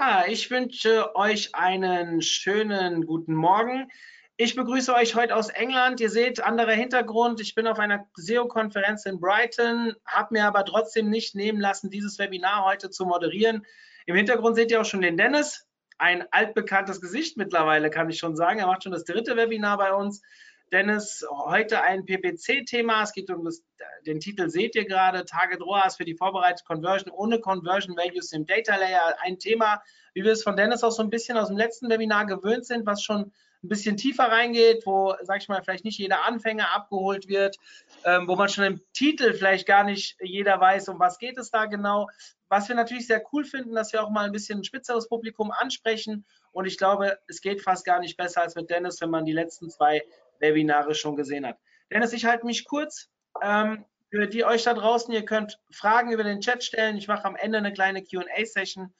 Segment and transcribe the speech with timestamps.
[0.00, 3.90] Ja, ich wünsche euch einen schönen guten Morgen.
[4.36, 5.98] Ich begrüße euch heute aus England.
[6.00, 7.40] Ihr seht, anderer Hintergrund.
[7.40, 12.16] Ich bin auf einer SEO-Konferenz in Brighton, habe mir aber trotzdem nicht nehmen lassen, dieses
[12.20, 13.66] Webinar heute zu moderieren.
[14.06, 15.66] Im Hintergrund seht ihr auch schon den Dennis,
[15.98, 18.60] ein altbekanntes Gesicht mittlerweile, kann ich schon sagen.
[18.60, 20.22] Er macht schon das dritte Webinar bei uns.
[20.72, 23.02] Dennis, heute ein PPC-Thema.
[23.02, 23.62] Es geht um das,
[24.06, 28.46] den Titel, seht ihr gerade, Target ROAS für die vorbereitete Conversion ohne Conversion Values im
[28.46, 29.16] Data Layer.
[29.20, 29.82] Ein Thema,
[30.14, 32.86] wie wir es von Dennis auch so ein bisschen aus dem letzten Webinar gewöhnt sind,
[32.86, 37.28] was schon ein bisschen tiefer reingeht, wo, sag ich mal, vielleicht nicht jeder Anfänger abgeholt
[37.28, 37.56] wird,
[38.04, 41.50] ähm, wo man schon im Titel vielleicht gar nicht jeder weiß, um was geht es
[41.50, 42.08] da genau.
[42.48, 45.50] Was wir natürlich sehr cool finden, dass wir auch mal ein bisschen ein spitzeres Publikum
[45.50, 46.24] ansprechen.
[46.52, 49.32] Und ich glaube, es geht fast gar nicht besser als mit Dennis, wenn man die
[49.32, 50.02] letzten zwei
[50.40, 51.58] Webinare schon gesehen hat.
[51.90, 53.08] Dennis, ich halte mich kurz.
[53.42, 56.96] Ähm, für die euch da draußen, ihr könnt Fragen über den Chat stellen.
[56.96, 58.94] Ich mache am Ende eine kleine QA-Session.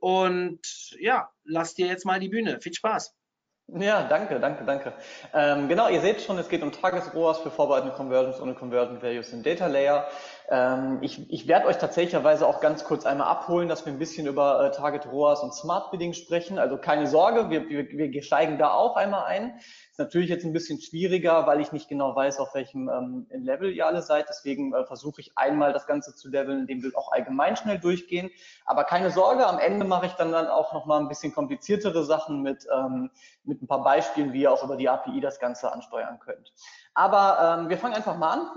[0.00, 0.60] Und
[0.98, 2.60] ja, lasst dir jetzt mal die Bühne.
[2.60, 3.14] Viel Spaß.
[3.68, 4.94] Ja, danke, danke, danke.
[5.34, 9.30] Ähm, genau, ihr seht schon, es geht um Tagesrohrs für vorbereitende Conversions ohne Conversion Values
[9.34, 10.08] im Data Layer.
[10.50, 14.26] Ähm, ich, ich werde euch tatsächlicherweise auch ganz kurz einmal abholen, dass wir ein bisschen
[14.26, 16.58] über äh, Target ROAS und Smart Bidding sprechen.
[16.58, 19.58] Also keine Sorge, wir, wir, wir steigen da auch einmal ein.
[19.90, 23.70] Ist natürlich jetzt ein bisschen schwieriger, weil ich nicht genau weiß, auf welchem ähm, Level
[23.70, 24.26] ihr alle seid.
[24.30, 28.30] Deswegen äh, versuche ich einmal das Ganze zu leveln, indem wir auch allgemein schnell durchgehen.
[28.64, 32.40] Aber keine Sorge, am Ende mache ich dann, dann auch nochmal ein bisschen kompliziertere Sachen
[32.40, 33.10] mit, ähm,
[33.44, 36.54] mit ein paar Beispielen, wie ihr auch über die API das Ganze ansteuern könnt.
[36.94, 38.50] Aber ähm, wir fangen einfach mal an.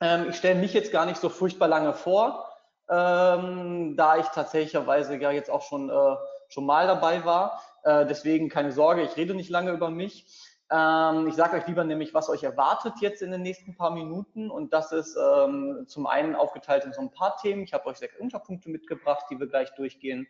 [0.00, 2.48] Ähm, ich stelle mich jetzt gar nicht so furchtbar lange vor,
[2.88, 6.16] ähm, da ich tatsächlicherweise ja jetzt auch schon, äh,
[6.48, 7.62] schon mal dabei war.
[7.82, 10.26] Äh, deswegen keine Sorge, ich rede nicht lange über mich.
[10.70, 14.50] Ähm, ich sage euch lieber nämlich, was euch erwartet jetzt in den nächsten paar Minuten.
[14.50, 17.62] Und das ist ähm, zum einen aufgeteilt in so ein paar Themen.
[17.62, 20.26] Ich habe euch sechs Unterpunkte mitgebracht, die wir gleich durchgehen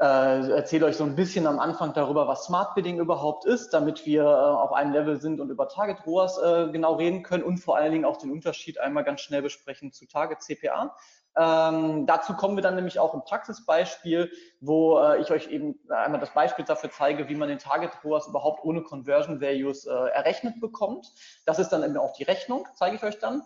[0.00, 4.04] äh, erzähle euch so ein bisschen am Anfang darüber, was Smart Bidding überhaupt ist, damit
[4.06, 7.58] wir äh, auf einem Level sind und über Target ROAS äh, genau reden können und
[7.58, 10.94] vor allen Dingen auch den Unterschied einmal ganz schnell besprechen zu Target CPA.
[11.38, 16.18] Ähm, dazu kommen wir dann nämlich auch im Praxisbeispiel, wo äh, ich euch eben einmal
[16.18, 20.60] das Beispiel dafür zeige, wie man den Target ROAS überhaupt ohne Conversion Values äh, errechnet
[20.60, 21.12] bekommt.
[21.44, 23.42] Das ist dann eben auch die Rechnung, zeige ich euch dann.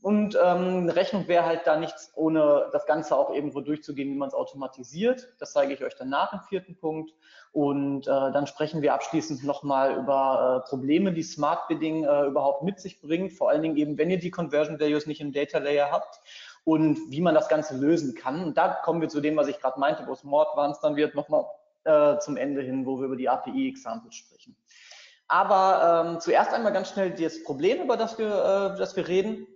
[0.00, 4.16] Und ähm, eine Rechnung wäre halt da nichts, ohne das Ganze auch irgendwo durchzugehen, wie
[4.18, 5.34] man es automatisiert.
[5.38, 7.12] Das zeige ich euch danach im vierten Punkt.
[7.52, 12.62] Und äh, dann sprechen wir abschließend nochmal über äh, Probleme, die Smart Bidding äh, überhaupt
[12.64, 13.32] mit sich bringt.
[13.32, 16.20] Vor allen Dingen eben, wenn ihr die Conversion Values nicht im Data Layer habt
[16.64, 18.42] und wie man das Ganze lösen kann.
[18.42, 21.14] Und da kommen wir zu dem, was ich gerade meinte, wo es Mordwans dann wird,
[21.14, 21.44] nochmal
[21.84, 24.56] äh, zum Ende hin, wo wir über die API-Examples sprechen.
[25.28, 29.46] Aber ähm, zuerst einmal ganz schnell das Problem, über das wir, äh, das wir reden.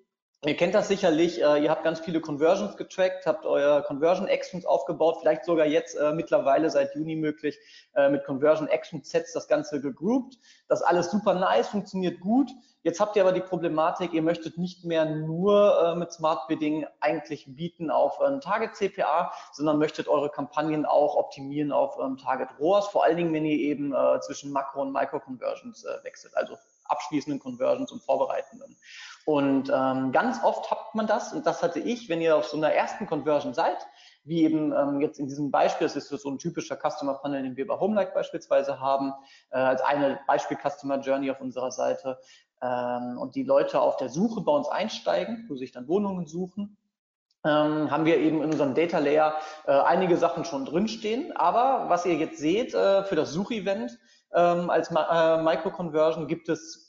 [0.47, 4.65] Ihr kennt das sicherlich, äh, ihr habt ganz viele Conversions getrackt, habt euer Conversion Actions
[4.65, 7.59] aufgebaut, vielleicht sogar jetzt äh, mittlerweile seit Juni möglich
[7.97, 10.38] äh, mit Conversion Action Sets das Ganze gegroupt.
[10.69, 12.53] Das alles super nice, funktioniert gut.
[12.84, 16.87] Jetzt habt ihr aber die Problematik, ihr möchtet nicht mehr nur äh, mit Smart Bidding
[17.00, 22.50] eigentlich bieten auf ähm, Target CPA, sondern möchtet eure Kampagnen auch optimieren auf ähm, Target
[22.60, 26.56] ROAS, vor allen Dingen, wenn ihr eben äh, zwischen Makro- und Micro-Conversions äh, wechselt, also
[26.84, 28.77] abschließenden Conversions und vorbereitenden.
[29.28, 32.56] Und ähm, ganz oft hat man das, und das hatte ich, wenn ihr auf so
[32.56, 33.77] einer ersten Conversion seid,
[34.25, 37.55] wie eben ähm, jetzt in diesem Beispiel, das ist so ein typischer Customer Funnel, den
[37.55, 39.12] wir bei Homelike beispielsweise haben,
[39.50, 42.19] äh, als eine Beispiel Customer Journey auf unserer Seite,
[42.62, 46.78] ähm, und die Leute auf der Suche bei uns einsteigen, wo sich dann Wohnungen suchen,
[47.45, 49.34] ähm, haben wir eben in unserem Data Layer
[49.66, 51.37] äh, einige Sachen schon drinstehen.
[51.37, 53.99] Aber was ihr jetzt seht äh, für das Suchevent
[54.33, 56.87] ähm, als Ma äh, Micro-Conversion gibt es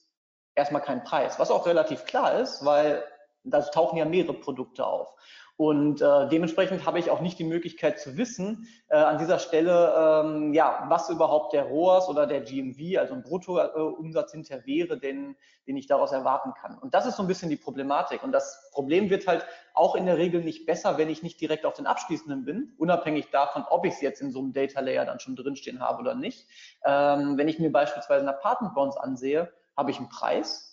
[0.59, 3.03] erstmal keinen Preis, was auch relativ klar ist, weil
[3.43, 5.15] da tauchen ja mehrere Produkte auf.
[5.59, 9.93] Und äh, dementsprechend habe ich auch nicht die Möglichkeit zu wissen, äh, an dieser Stelle,
[10.23, 15.35] ähm, ja, was überhaupt der ROAS oder der GMV, also ein Bruttoumsatz hinter wäre, den,
[15.67, 16.77] den ich daraus erwarten kann.
[16.77, 18.23] Und das ist so ein bisschen die Problematik.
[18.23, 21.65] Und das Problem wird halt auch in der Regel nicht besser, wenn ich nicht direkt
[21.65, 25.03] auf den Abschließenden bin, unabhängig davon, ob ich es jetzt in so einem Data Layer
[25.03, 26.47] dann schon drinstehen habe oder nicht.
[26.85, 30.69] Ähm, wenn ich mir beispielsweise ein Apartment uns ansehe, habe ich einen Preis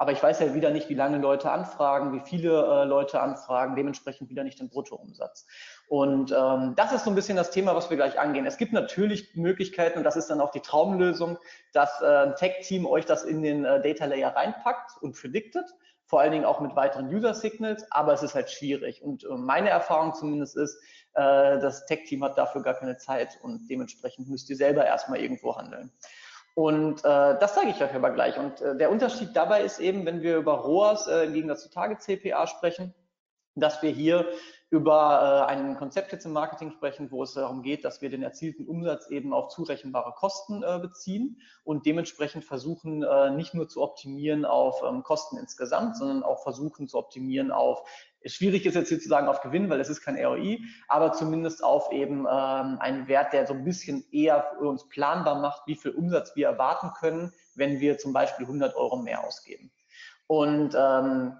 [0.00, 3.74] aber ich weiß ja wieder nicht, wie lange Leute anfragen, wie viele äh, Leute anfragen,
[3.74, 5.44] dementsprechend wieder nicht den Bruttoumsatz.
[5.88, 8.46] Und ähm, das ist so ein bisschen das Thema, was wir gleich angehen.
[8.46, 11.36] Es gibt natürlich Möglichkeiten, und das ist dann auch die Traumlösung,
[11.72, 15.66] dass äh, ein Tech-Team euch das in den äh, Data Layer reinpackt und prediktet,
[16.06, 19.02] vor allen Dingen auch mit weiteren User-Signals, aber es ist halt schwierig.
[19.02, 20.80] Und äh, meine Erfahrung zumindest ist,
[21.14, 25.56] äh, das Tech-Team hat dafür gar keine Zeit und dementsprechend müsst ihr selber erstmal irgendwo
[25.56, 25.90] handeln.
[26.54, 28.38] Und äh, das zeige ich euch aber gleich.
[28.38, 31.70] Und äh, der Unterschied dabei ist eben, wenn wir über ROAS äh, im Gegensatz zu
[31.70, 32.94] Tage-CPA sprechen,
[33.54, 34.26] dass wir hier
[34.70, 38.22] über äh, ein Konzept jetzt im Marketing sprechen, wo es darum geht, dass wir den
[38.22, 43.82] erzielten Umsatz eben auf zurechenbare Kosten äh, beziehen und dementsprechend versuchen, äh, nicht nur zu
[43.82, 47.82] optimieren auf ähm, Kosten insgesamt, sondern auch versuchen zu optimieren auf
[48.24, 51.62] Schwierig ist jetzt hier zu sagen auf Gewinn, weil es ist kein ROI, aber zumindest
[51.62, 55.76] auf eben ähm, einen Wert, der so ein bisschen eher für uns planbar macht, wie
[55.76, 59.70] viel Umsatz wir erwarten können, wenn wir zum Beispiel 100 Euro mehr ausgeben.
[60.26, 61.32] Und ähm,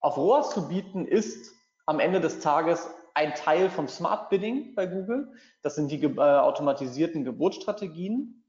[0.00, 1.54] auf ROAS zu bieten ist
[1.86, 5.32] am Ende des Tages ein Teil vom Smart Bidding bei Google.
[5.62, 8.44] Das sind die äh, automatisierten Geburtsstrategien.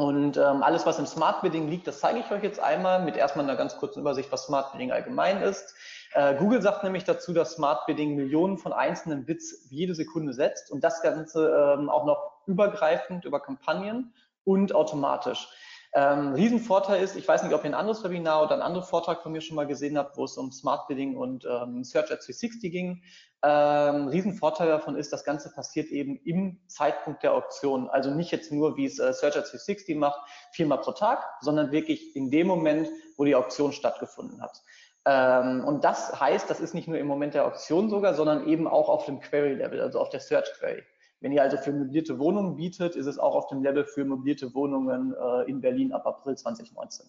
[0.00, 3.18] Und ähm, alles, was im Smart Bidding liegt, das zeige ich euch jetzt einmal mit
[3.18, 5.74] erstmal einer ganz kurzen Übersicht, was Smart Bidding allgemein ist.
[6.14, 10.70] Äh, Google sagt nämlich dazu, dass Smart Bidding Millionen von einzelnen Bits jede Sekunde setzt
[10.70, 14.14] und das Ganze ähm, auch noch übergreifend über Kampagnen
[14.44, 15.48] und automatisch.
[15.92, 19.22] Ähm, Riesenvorteil ist, ich weiß nicht, ob ihr ein anderes Webinar oder einen anderen Vortrag
[19.22, 22.20] von mir schon mal gesehen habt, wo es um Smart Bidding und ähm, Search at
[22.20, 23.02] 360 ging.
[23.42, 27.88] Ähm, Riesenvorteil davon ist, das Ganze passiert eben im Zeitpunkt der Auktion.
[27.88, 30.20] Also nicht jetzt nur, wie es äh, Search at 360 macht,
[30.52, 34.62] viermal pro Tag, sondern wirklich in dem Moment, wo die Auktion stattgefunden hat.
[35.06, 38.68] Ähm, und das heißt, das ist nicht nur im Moment der Auktion sogar, sondern eben
[38.68, 40.84] auch auf dem Query-Level, also auf der Search-Query.
[41.20, 44.54] Wenn ihr also für möblierte Wohnungen bietet, ist es auch auf dem Level für möblierte
[44.54, 47.06] Wohnungen äh, in Berlin ab April 2019.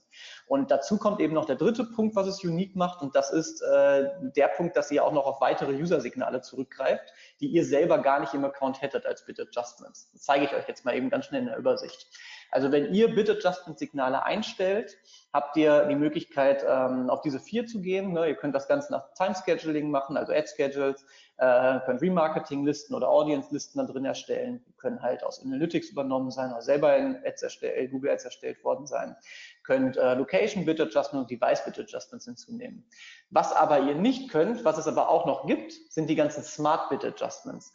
[0.48, 3.62] Und dazu kommt eben noch der dritte Punkt, was es unique macht, und das ist
[3.62, 8.19] äh, der Punkt, dass ihr auch noch auf weitere User-Signale zurückgreift, die ihr selber gar
[8.19, 10.12] nicht im Account hättet als Bit-Adjustments.
[10.12, 12.07] Das zeige ich euch jetzt mal eben ganz schnell in der Übersicht.
[12.52, 14.98] Also wenn ihr Bit-Adjustment-Signale einstellt,
[15.31, 18.12] habt ihr die Möglichkeit, ähm, auf diese vier zu gehen.
[18.12, 18.28] Ne?
[18.28, 21.06] Ihr könnt das Ganze nach Time-Scheduling machen, also Ad-Schedules,
[21.42, 24.64] äh, könnt Remarketing-Listen oder Audience-Listen da drin erstellen.
[24.68, 28.64] Die können halt aus Analytics übernommen sein oder selber in Ads erstellt, Google Ads erstellt
[28.64, 29.16] worden sein.
[29.64, 32.86] Könnt äh, Location-Bit-Adjustment und Device-Bit-Adjustments hinzunehmen.
[33.32, 37.74] Was aber ihr nicht könnt, was es aber auch noch gibt, sind die ganzen Smart-Bit-Adjustments.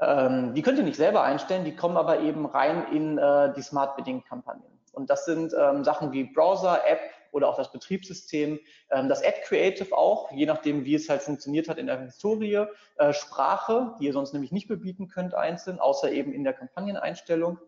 [0.00, 3.62] Ähm, die könnt ihr nicht selber einstellen, die kommen aber eben rein in äh, die
[3.62, 4.78] Smart Bidding-Kampagnen.
[4.92, 7.00] Und das sind ähm, Sachen wie Browser, App
[7.32, 11.68] oder auch das Betriebssystem, ähm, das Ad Creative auch, je nachdem, wie es halt funktioniert
[11.68, 12.66] hat in der Historie,
[12.98, 17.58] äh, Sprache, die ihr sonst nämlich nicht bebieten könnt einzeln, außer eben in der Kampagneneinstellung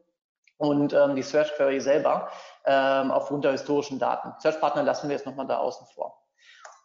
[0.58, 2.30] und ähm, die Search Query selber
[2.64, 4.32] ähm, aufgrund der historischen Daten.
[4.40, 6.20] Search Partner lassen wir jetzt nochmal da außen vor.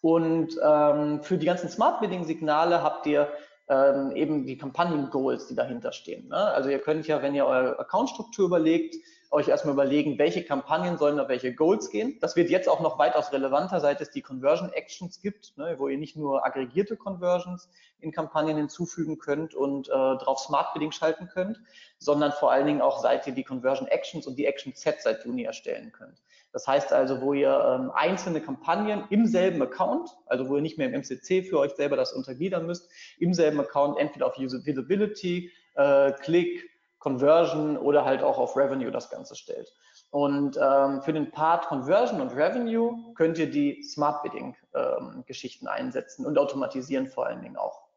[0.02, 3.30] Und ähm, für die ganzen Smart Bidding Signale habt ihr
[3.68, 6.30] ähm, eben die Kampagnen-Goals, die dahinter stehen.
[6.30, 6.38] Ne?
[6.38, 8.96] Also ihr könnt ja, wenn ihr eure Account-Struktur überlegt,
[9.32, 12.18] euch erstmal überlegen, welche Kampagnen sollen auf welche Goals gehen.
[12.20, 15.88] Das wird jetzt auch noch weitaus relevanter, seit es die Conversion Actions gibt, ne, wo
[15.88, 21.28] ihr nicht nur aggregierte Conversions in Kampagnen hinzufügen könnt und äh, drauf Smart Bidding schalten
[21.28, 21.62] könnt,
[22.00, 25.24] sondern vor allen Dingen auch seit ihr die Conversion Actions und die Action Sets seit
[25.26, 26.22] Juni erstellen könnt.
[26.52, 30.80] Das heißt also, wo ihr ähm, einzelne Kampagnen im selben Account, also wo ihr nicht
[30.80, 32.90] mehr im MCC für euch selber das untergliedern müsst,
[33.20, 36.69] im selben Account entweder auf Usability, äh, Click,
[37.00, 39.74] Conversion oder halt auch auf Revenue das Ganze stellt.
[40.12, 45.68] Und ähm, für den Part Conversion und Revenue könnt ihr die Smart Bidding ähm, Geschichten
[45.68, 47.90] einsetzen und automatisieren vor allen Dingen auch.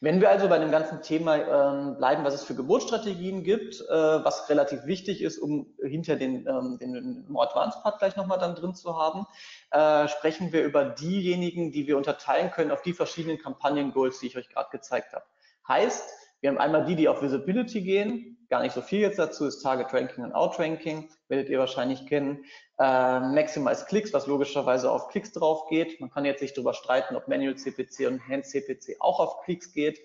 [0.00, 3.92] Wenn wir also bei dem ganzen Thema ähm, bleiben, was es für Geburtsstrategien gibt, äh,
[4.24, 8.74] was relativ wichtig ist, um hinter den, ähm, den Advanced Part gleich nochmal dann drin
[8.74, 9.26] zu haben,
[9.70, 14.36] äh, sprechen wir über diejenigen, die wir unterteilen können auf die verschiedenen Kampagnen-Goals, die ich
[14.36, 15.24] euch gerade gezeigt habe.
[15.68, 18.38] Heißt, wir haben einmal die, die auf Visibility gehen.
[18.48, 22.44] Gar nicht so viel jetzt dazu, ist Target Ranking und Outranking, werdet ihr wahrscheinlich kennen.
[22.78, 26.00] Äh, Maximize Klicks, was logischerweise auf Klicks drauf geht.
[26.00, 29.72] Man kann jetzt nicht darüber streiten, ob Manual CPC und Hand CPC auch auf Klicks
[29.72, 30.00] geht.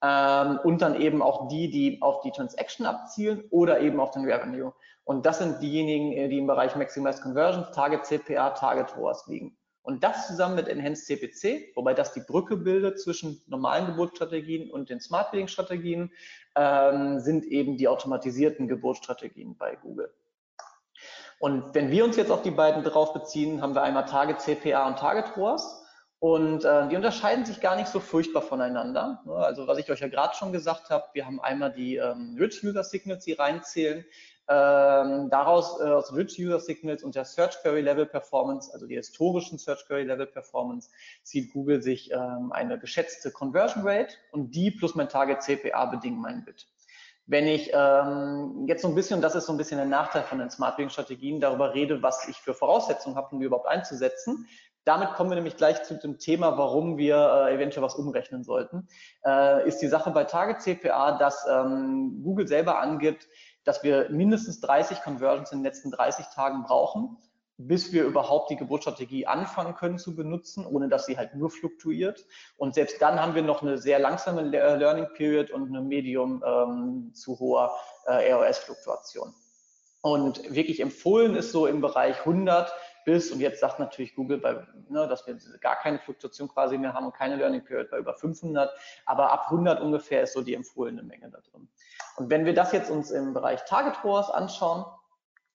[0.00, 4.24] Ähm, und dann eben auch die, die auf die Transaction abzielen oder eben auf den
[4.24, 4.72] Revenue.
[5.02, 9.57] Und das sind diejenigen, äh, die im Bereich Maximize Conversions, Target CPA, Target ROAS liegen.
[9.88, 14.90] Und das zusammen mit Enhanced CPC, wobei das die Brücke bildet zwischen normalen Geburtsstrategien und
[14.90, 16.12] den Smart Bidding Strategien,
[16.56, 20.12] ähm, sind eben die automatisierten Geburtsstrategien bei Google.
[21.38, 24.88] Und wenn wir uns jetzt auf die beiden drauf beziehen, haben wir einmal Target CPA
[24.88, 25.82] und Target ROAS.
[26.20, 29.22] Und äh, die unterscheiden sich gar nicht so furchtbar voneinander.
[29.24, 29.32] Ne?
[29.34, 32.64] Also was ich euch ja gerade schon gesagt habe, wir haben einmal die ähm, Rich
[32.64, 34.04] User Signals, die reinzählen.
[34.50, 38.96] Ähm, daraus äh, aus Rich User Signals und der Search Query Level Performance, also die
[38.96, 40.88] historischen Search Query Level Performance,
[41.22, 46.20] zieht Google sich ähm, eine geschätzte Conversion Rate und die plus mein Target CPA bedingen
[46.20, 46.66] mein Bit.
[47.26, 50.38] Wenn ich ähm, jetzt so ein bisschen, das ist so ein bisschen der Nachteil von
[50.38, 54.48] den Smart Bidding Strategien, darüber rede, was ich für Voraussetzungen habe, um die überhaupt einzusetzen,
[54.88, 58.88] damit kommen wir nämlich gleich zu dem Thema, warum wir äh, eventuell was umrechnen sollten.
[59.22, 63.28] Äh, ist die Sache bei Target CPA, dass ähm, Google selber angibt,
[63.64, 67.18] dass wir mindestens 30 Conversions in den letzten 30 Tagen brauchen,
[67.58, 72.24] bis wir überhaupt die Geburtsstrategie anfangen können zu benutzen, ohne dass sie halt nur fluktuiert.
[72.56, 77.10] Und selbst dann haben wir noch eine sehr langsame Learning Period und eine medium ähm,
[77.12, 77.72] zu hoher
[78.06, 79.34] äh, ROS-Fluktuation.
[80.00, 82.72] Und wirklich empfohlen ist so im Bereich 100
[83.08, 86.92] bis, und jetzt sagt natürlich Google, bei, ne, dass wir gar keine Fluktuation quasi mehr
[86.92, 88.70] haben und keine Learning Period bei über 500,
[89.06, 91.70] aber ab 100 ungefähr ist so die empfohlene Menge da drin.
[92.16, 94.84] Und wenn wir das jetzt uns im Bereich Target ROAS anschauen,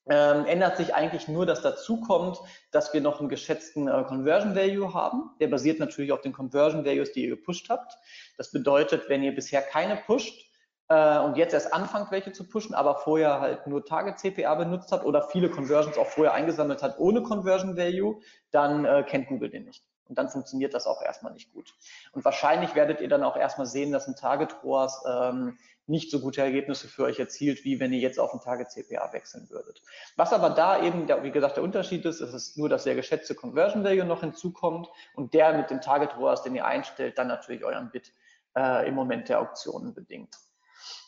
[0.10, 2.39] ähm, ändert sich eigentlich nur, dass dazu kommt,
[2.72, 5.29] dass wir noch einen geschätzten äh, Conversion Value haben.
[5.39, 7.95] Der basiert natürlich auf den Conversion Values, die ihr gepusht habt.
[8.36, 10.50] Das bedeutet, wenn ihr bisher keine pusht,
[10.89, 14.91] äh, und jetzt erst anfangt, welche zu pushen, aber vorher halt nur Target CPA benutzt
[14.91, 18.19] hat oder viele Conversions auch vorher eingesammelt hat ohne Conversion Value,
[18.51, 19.83] dann äh, kennt Google den nicht.
[20.09, 21.73] Und dann funktioniert das auch erstmal nicht gut.
[22.11, 26.19] Und wahrscheinlich werdet ihr dann auch erstmal sehen, dass ein Target ROAS ähm, nicht so
[26.19, 29.81] gute Ergebnisse für euch erzielt, wie wenn ihr jetzt auf ein Target CPA wechseln würdet.
[30.15, 32.95] Was aber da eben, der, wie gesagt, der Unterschied ist, ist es nur, dass der
[32.95, 37.27] geschätzte Conversion Value noch hinzukommt und der mit dem Target ROAS, den ihr einstellt, dann
[37.27, 38.13] natürlich euren Bit
[38.55, 40.37] äh, im Moment der Auktionen bedingt.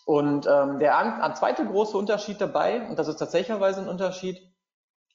[0.05, 4.39] Und ähm, der an, an zweite große Unterschied dabei, und das ist tatsächlicherweise ein Unterschied,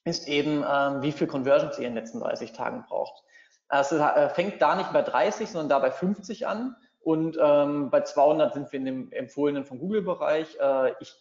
[0.04, 3.22] ist eben, ähm, wie viel Conversions ihr in den letzten 30 Tagen braucht.
[3.68, 6.74] Also, äh, fängt da nicht bei 30, sondern da bei 50 an.
[7.02, 10.58] Und ähm, bei 200 sind wir in dem empfohlenen von Google-Bereich.
[10.60, 11.14] Äh, ich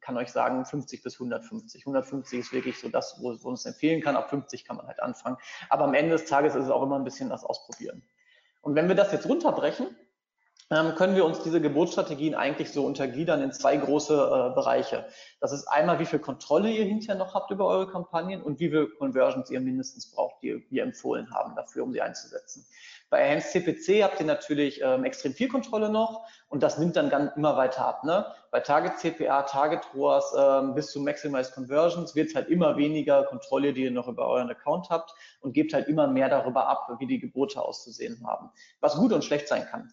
[0.00, 1.82] kann euch sagen 50 bis 150.
[1.82, 4.16] 150 ist wirklich so das, wo, wo es empfehlen kann.
[4.16, 5.36] Ab 50 kann man halt anfangen.
[5.68, 8.02] Aber am Ende des Tages ist es auch immer ein bisschen das Ausprobieren.
[8.62, 9.94] Und wenn wir das jetzt runterbrechen,
[10.68, 15.06] können wir uns diese Geburtsstrategien eigentlich so untergliedern in zwei große äh, Bereiche.
[15.40, 18.70] Das ist einmal, wie viel Kontrolle ihr hinterher noch habt über eure Kampagnen und wie
[18.70, 22.66] viel Conversions ihr mindestens braucht, die wir empfohlen haben dafür, um sie einzusetzen.
[23.10, 27.10] Bei Enhanced CPC habt ihr natürlich ähm, extrem viel Kontrolle noch und das nimmt dann
[27.10, 28.04] ganz immer weiter ab.
[28.04, 28.24] Ne?
[28.50, 33.24] Bei Target CPA, Target ROAS ähm, bis zu Maximized Conversions wird es halt immer weniger
[33.24, 36.88] Kontrolle, die ihr noch über euren Account habt und gebt halt immer mehr darüber ab,
[36.98, 38.48] wie die Gebote auszusehen haben.
[38.80, 39.92] Was gut und schlecht sein kann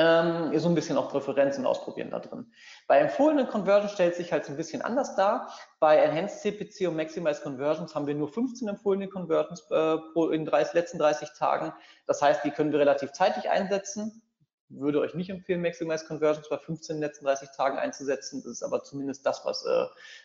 [0.00, 2.50] ähm, so ein bisschen auch Präferenzen ausprobieren da drin.
[2.88, 5.52] Bei empfohlenen Conversions stellt sich halt so ein bisschen anders dar.
[5.78, 9.96] Bei Enhanced CPC und Maximized Conversions haben wir nur 15 empfohlene Conversions äh,
[10.34, 11.72] in den letzten 30 Tagen.
[12.06, 14.22] Das heißt, die können wir relativ zeitig einsetzen.
[14.70, 18.40] Würde euch nicht empfehlen, Maximized Conversions bei 15 in den letzten 30 Tagen einzusetzen.
[18.42, 19.84] Das ist aber zumindest das, was äh,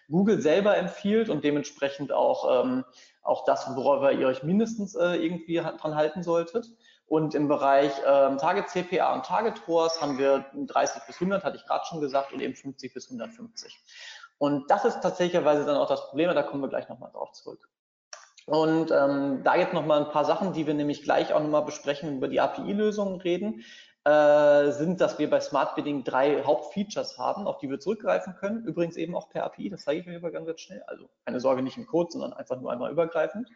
[0.10, 2.86] Google selber empfiehlt und dementsprechend auch, ähm,
[3.24, 6.70] auch das, worauf ihr euch mindestens äh, irgendwie dran halten solltet.
[7.08, 11.58] Und im Bereich ähm, Target CPA und Target ROAS haben wir 30 bis 100, hatte
[11.58, 13.80] ich gerade schon gesagt, und eben 50 bis 150.
[14.38, 17.70] Und das ist tatsächlicherweise dann auch das Problem, da kommen wir gleich nochmal drauf zurück.
[18.48, 22.18] Und ähm, da jetzt nochmal ein paar Sachen, die wir nämlich gleich auch nochmal besprechen,
[22.18, 23.64] über die API-Lösungen reden,
[24.04, 28.64] äh, sind, dass wir bei Smart Bidding drei Hauptfeatures haben, auf die wir zurückgreifen können.
[28.64, 30.84] Übrigens eben auch per API, das zeige ich euch aber ganz schnell.
[30.86, 33.50] Also keine Sorge, nicht im Code, sondern einfach nur einmal übergreifend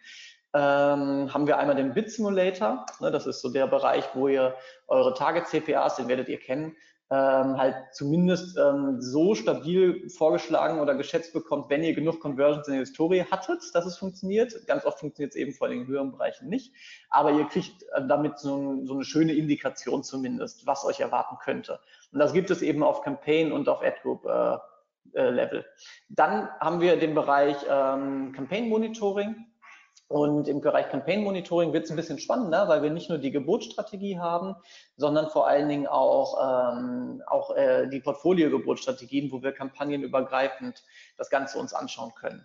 [0.54, 2.86] ähm, haben wir einmal den Bit Simulator.
[3.00, 4.56] Ne, das ist so der Bereich, wo ihr
[4.88, 6.76] eure Target CPAs, den werdet ihr kennen,
[7.12, 12.74] ähm, halt zumindest ähm, so stabil vorgeschlagen oder geschätzt bekommt, wenn ihr genug Conversions in
[12.74, 14.54] der Historie hattet, dass es funktioniert.
[14.68, 16.72] Ganz oft funktioniert es eben vor allem in höheren Bereichen nicht.
[17.10, 21.80] Aber ihr kriegt äh, damit so, so, eine schöne Indikation zumindest, was euch erwarten könnte.
[22.12, 24.58] Und das gibt es eben auf Campaign und auf Ad Group äh,
[25.14, 25.66] äh, Level.
[26.10, 29.48] Dann haben wir den Bereich ähm, Campaign Monitoring.
[30.10, 33.30] Und im Bereich Campaign Monitoring wird es ein bisschen spannender, weil wir nicht nur die
[33.30, 34.56] Geburtsstrategie haben,
[34.98, 40.84] sondern vor allen Dingen auch, ähm, auch äh, die Portfolio-Geburtsstrategien, wo wir kampagnenübergreifend
[41.16, 42.44] das Ganze uns anschauen können.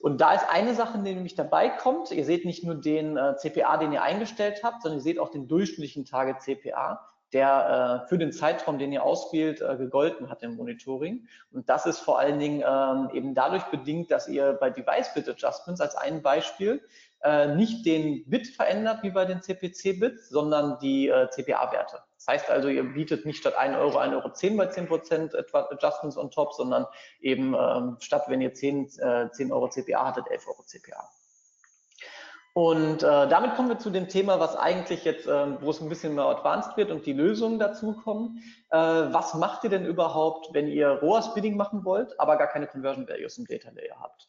[0.00, 2.10] Und da ist eine Sache, die nämlich dabei kommt.
[2.10, 5.30] Ihr seht nicht nur den äh, CPA, den ihr eingestellt habt, sondern ihr seht auch
[5.30, 10.42] den durchschnittlichen Target CPA der äh, für den Zeitraum, den ihr auswählt, äh, gegolten hat
[10.42, 11.26] im Monitoring.
[11.52, 15.28] Und das ist vor allen Dingen ähm, eben dadurch bedingt, dass ihr bei Device Bit
[15.28, 16.82] Adjustments als ein Beispiel
[17.22, 22.00] äh, nicht den Bit verändert wie bei den CPC-Bits, sondern die äh, CPA-Werte.
[22.16, 25.68] Das heißt also, ihr bietet nicht statt 1 Euro 1,10 Euro 10 bei 10% etwa
[25.70, 26.86] Adjustments on top, sondern
[27.20, 31.08] eben ähm, statt wenn ihr 10, äh, 10 Euro CPA hattet, 11 Euro CPA.
[32.58, 35.88] Und äh, damit kommen wir zu dem Thema, was eigentlich jetzt, äh, wo es ein
[35.88, 38.42] bisschen mehr advanced wird und die Lösungen dazu kommen.
[38.70, 42.66] Äh, was macht ihr denn überhaupt, wenn ihr ROAS Bidding machen wollt, aber gar keine
[42.66, 44.28] Conversion Values im Data Layer habt?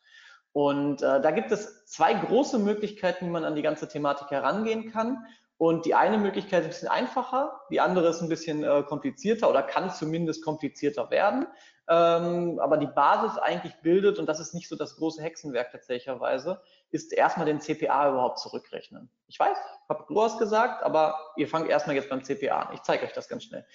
[0.52, 4.92] Und äh, da gibt es zwei große Möglichkeiten, wie man an die ganze Thematik herangehen
[4.92, 5.26] kann.
[5.58, 9.50] Und die eine Möglichkeit ist ein bisschen einfacher, die andere ist ein bisschen äh, komplizierter
[9.50, 11.48] oder kann zumindest komplizierter werden.
[11.92, 16.62] Ähm, aber die Basis eigentlich bildet, und das ist nicht so das große Hexenwerk tatsächlicherweise,
[16.92, 19.10] ist erstmal den CPA überhaupt zurückrechnen.
[19.28, 19.58] Ich weiß,
[19.90, 22.76] habe ROAS gesagt, aber ihr fangt erstmal jetzt beim CPA an.
[22.76, 23.66] Ich zeige euch das ganz schnell.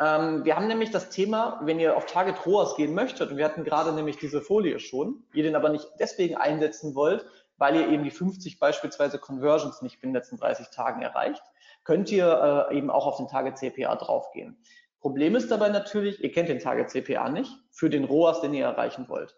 [0.00, 3.44] Ähm, wir haben nämlich das Thema, wenn ihr auf Target ROAS gehen möchtet, und wir
[3.44, 7.24] hatten gerade nämlich diese Folie schon, ihr den aber nicht deswegen einsetzen wollt,
[7.58, 11.44] weil ihr eben die 50 beispielsweise Conversions nicht binnen den letzten 30 Tagen erreicht,
[11.84, 14.56] könnt ihr äh, eben auch auf den Target CPA draufgehen.
[15.02, 18.64] Problem ist dabei natürlich, ihr kennt den Target CPA nicht für den ROAS, den ihr
[18.64, 19.34] erreichen wollt.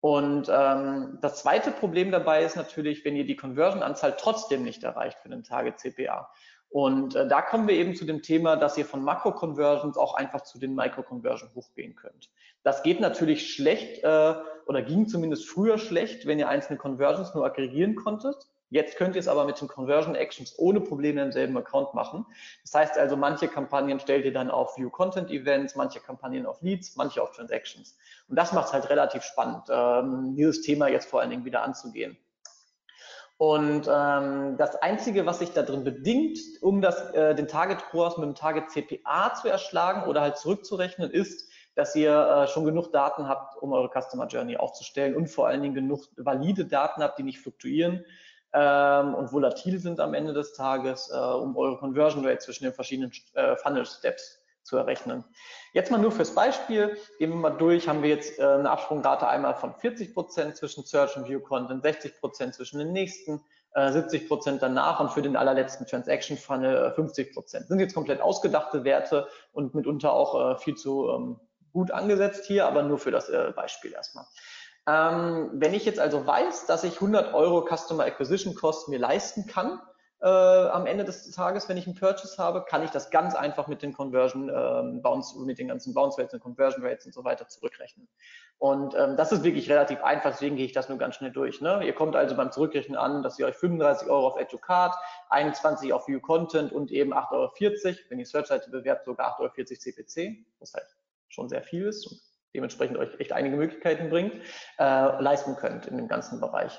[0.00, 5.18] Und ähm, das zweite Problem dabei ist natürlich, wenn ihr die Conversion-Anzahl trotzdem nicht erreicht
[5.18, 6.30] für den Target CPA.
[6.70, 10.40] Und äh, da kommen wir eben zu dem Thema, dass ihr von Makro-Conversions auch einfach
[10.40, 12.30] zu den Micro-Conversion hochgehen könnt.
[12.62, 17.44] Das geht natürlich schlecht äh, oder ging zumindest früher schlecht, wenn ihr einzelne Conversions nur
[17.44, 18.48] aggregieren konntet.
[18.72, 22.24] Jetzt könnt ihr es aber mit den Conversion Actions ohne Probleme im selben Account machen.
[22.62, 26.62] Das heißt also, manche Kampagnen stellt ihr dann auf View Content Events, manche Kampagnen auf
[26.62, 27.98] Leads, manche auf Transactions.
[28.28, 31.62] Und das macht es halt relativ spannend, ähm, dieses Thema jetzt vor allen Dingen wieder
[31.62, 32.16] anzugehen.
[33.36, 38.16] Und ähm, das Einzige, was sich da drin bedingt, um das, äh, den Target ROAS
[38.16, 42.90] mit dem Target CPA zu erschlagen oder halt zurückzurechnen, ist, dass ihr äh, schon genug
[42.90, 47.18] Daten habt, um eure Customer Journey aufzustellen und vor allen Dingen genug valide Daten habt,
[47.18, 48.06] die nicht fluktuieren
[48.52, 52.72] ähm, und volatil sind am Ende des Tages, äh, um eure Conversion Rate zwischen den
[52.72, 55.24] verschiedenen äh, Funnel Steps zu errechnen.
[55.72, 59.26] Jetzt mal nur fürs Beispiel, gehen wir mal durch, haben wir jetzt äh, eine Absprungrate
[59.26, 63.40] einmal von 40 Prozent zwischen Search und View Content, 60 Prozent zwischen den nächsten,
[63.74, 67.68] äh, 70 Prozent danach und für den allerletzten Transaction Funnel äh, 50 Prozent.
[67.68, 71.40] Sind jetzt komplett ausgedachte Werte und mitunter auch äh, viel zu ähm,
[71.72, 74.26] gut angesetzt hier, aber nur für das äh, Beispiel erstmal.
[74.88, 79.46] Ähm, wenn ich jetzt also weiß, dass ich 100 Euro Customer Acquisition Cost mir leisten
[79.46, 79.80] kann,
[80.22, 83.66] äh, am Ende des Tages, wenn ich einen Purchase habe, kann ich das ganz einfach
[83.66, 87.24] mit den Conversion ähm, Bounce, mit den ganzen Bounce Rates und Conversion Rates und so
[87.24, 88.08] weiter zurückrechnen.
[88.58, 91.60] Und ähm, das ist wirklich relativ einfach, deswegen gehe ich das nur ganz schnell durch.
[91.60, 91.84] Ne?
[91.84, 94.94] Ihr kommt also beim Zurückrechnen an, dass ihr euch 35 Euro auf Educard,
[95.30, 99.78] 21 auf View Content und eben 8,40 Euro, wenn die Search-Seite bewerbt, sogar 8,40 Euro
[99.78, 100.86] CPC, was halt
[101.28, 104.34] schon sehr viel ist dementsprechend euch echt einige Möglichkeiten bringt,
[104.78, 106.78] äh, leisten könnt in dem ganzen Bereich.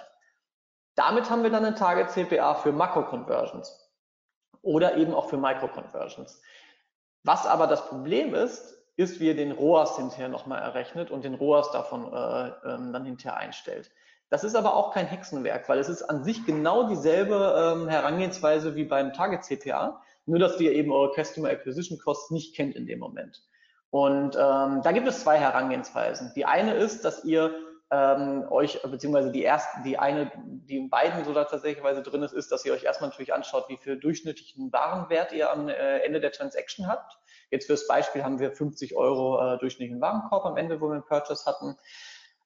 [0.95, 3.91] Damit haben wir dann eine Target CPA für Makro-Conversions
[4.61, 6.41] oder eben auch für Micro-Conversions.
[7.23, 11.33] Was aber das Problem ist, ist, wie ihr den ROAS hinterher nochmal errechnet und den
[11.33, 13.91] ROAS davon äh, ähm, dann hinterher einstellt.
[14.29, 18.75] Das ist aber auch kein Hexenwerk, weil es ist an sich genau dieselbe ähm, Herangehensweise
[18.75, 22.85] wie beim Target CPA, nur dass ihr eben eure Customer Acquisition Costs nicht kennt in
[22.85, 23.43] dem Moment.
[23.93, 26.31] Und ähm, da gibt es zwei Herangehensweisen.
[26.35, 27.53] Die eine ist, dass ihr
[27.91, 32.51] ähm, euch, beziehungsweise die erste, die eine, die beiden so da tatsächlich drin ist, ist,
[32.51, 36.31] dass ihr euch erstmal natürlich anschaut, wie viel durchschnittlichen Warenwert ihr am äh, Ende der
[36.31, 37.19] Transaction habt.
[37.51, 41.05] Jetzt fürs Beispiel haben wir 50 Euro äh, durchschnittlichen Warenkorb am Ende, wo wir einen
[41.05, 41.77] Purchase hatten.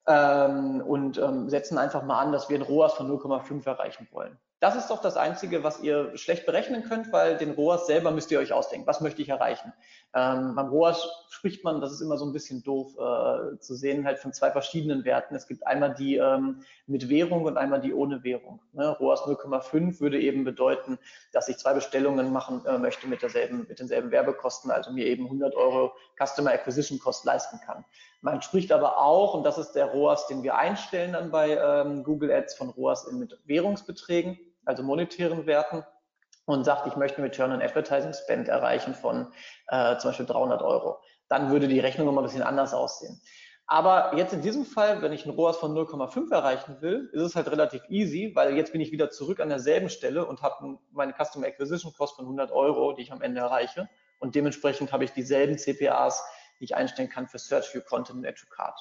[0.05, 4.37] Ähm, und ähm, setzen einfach mal an, dass wir ein ROAS von 0,5 erreichen wollen.
[4.59, 8.31] Das ist doch das Einzige, was ihr schlecht berechnen könnt, weil den ROAS selber müsst
[8.31, 8.87] ihr euch ausdenken.
[8.87, 9.71] Was möchte ich erreichen?
[10.17, 14.03] Ähm, beim ROAS spricht man, das ist immer so ein bisschen doof äh, zu sehen,
[14.03, 15.35] halt von zwei verschiedenen Werten.
[15.35, 18.59] Es gibt einmal die ähm, mit Währung und einmal die ohne Währung.
[18.73, 18.87] Ne?
[18.99, 20.97] ROAS 0,5 würde eben bedeuten,
[21.33, 25.25] dass ich zwei Bestellungen machen äh, möchte mit, derselben, mit denselben Werbekosten, also mir eben
[25.25, 27.85] 100 Euro Customer Acquisition Cost leisten kann.
[28.21, 32.03] Man spricht aber auch, und das ist der ROAS, den wir einstellen dann bei ähm,
[32.03, 35.83] Google Ads von ROAS mit Währungsbeträgen also monetären Werten
[36.47, 39.33] und sagt, ich möchte einen Return on Advertising Spend erreichen von
[39.67, 40.97] äh, zum Beispiel 300 Euro.
[41.27, 43.21] Dann würde die Rechnung nochmal ein bisschen anders aussehen.
[43.65, 47.35] Aber jetzt in diesem Fall, wenn ich einen ROAS von 0,5 erreichen will, ist es
[47.35, 51.13] halt relativ easy, weil jetzt bin ich wieder zurück an derselben Stelle und habe meine
[51.13, 53.89] Customer Acquisition Cost von 100 Euro, die ich am Ende erreiche.
[54.19, 56.23] Und dementsprechend habe ich dieselben CPAs,
[56.61, 58.79] die ich einstellen kann für Search View Content und Add to Card.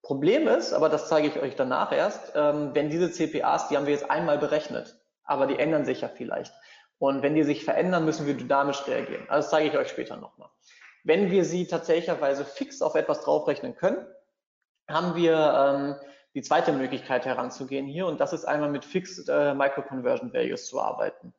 [0.00, 3.84] Problem ist, aber das zeige ich euch danach erst, ähm, wenn diese CPAs, die haben
[3.84, 6.52] wir jetzt einmal berechnet, aber die ändern sich ja vielleicht.
[6.98, 9.24] Und wenn die sich verändern, müssen wir dynamisch reagieren.
[9.28, 10.48] Also das zeige ich euch später nochmal.
[11.04, 14.06] Wenn wir sie tatsächlicherweise fix auf etwas draufrechnen können,
[14.88, 15.94] haben wir ähm,
[16.34, 20.80] die zweite Möglichkeit heranzugehen hier und das ist einmal mit Fixed äh, Micro-Conversion Values zu
[20.80, 21.34] arbeiten.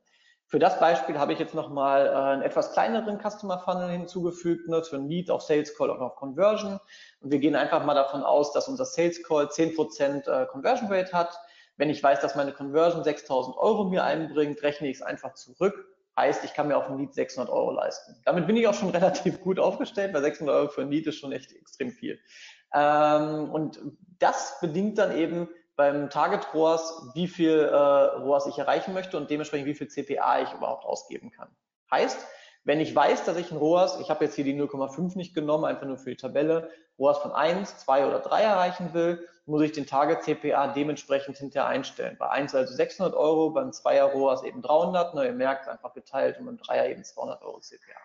[0.49, 4.81] Für das Beispiel habe ich jetzt nochmal äh, einen etwas kleineren Customer Funnel hinzugefügt, ne,
[4.81, 6.79] für Lead auf Sales Call und auf Conversion.
[7.19, 11.11] Und wir gehen einfach mal davon aus, dass unser Sales Call 10% äh, Conversion Rate
[11.11, 11.37] hat.
[11.77, 15.87] Wenn ich weiß, dass meine Conversion 6000 Euro mir einbringt, rechne ich es einfach zurück.
[16.17, 18.19] Heißt, ich kann mir auf ein Lead 600 Euro leisten.
[18.25, 21.19] Damit bin ich auch schon relativ gut aufgestellt, weil 600 Euro für ein Lead ist
[21.19, 22.19] schon echt extrem viel.
[22.73, 23.79] Ähm, und
[24.19, 29.29] das bedingt dann eben beim Target ROAS, wie viel äh, ROAS ich erreichen möchte und
[29.29, 31.55] dementsprechend wie viel CPA ich überhaupt ausgeben kann.
[31.91, 32.17] Heißt,
[32.67, 35.63] wenn ich weiß, dass ich ein ROAS, ich habe jetzt hier die 0,5 nicht genommen,
[35.63, 39.71] einfach nur für die Tabelle, ROAS von 1, 2 oder 3 erreichen will, muss ich
[39.71, 42.17] den Target CPA dementsprechend hinterher einstellen.
[42.19, 46.39] Bei 1 also 600 Euro, beim 2er ROAS eben 300, ne, ihr merkt, einfach geteilt
[46.39, 48.01] und beim 3er eben 200 Euro CPA.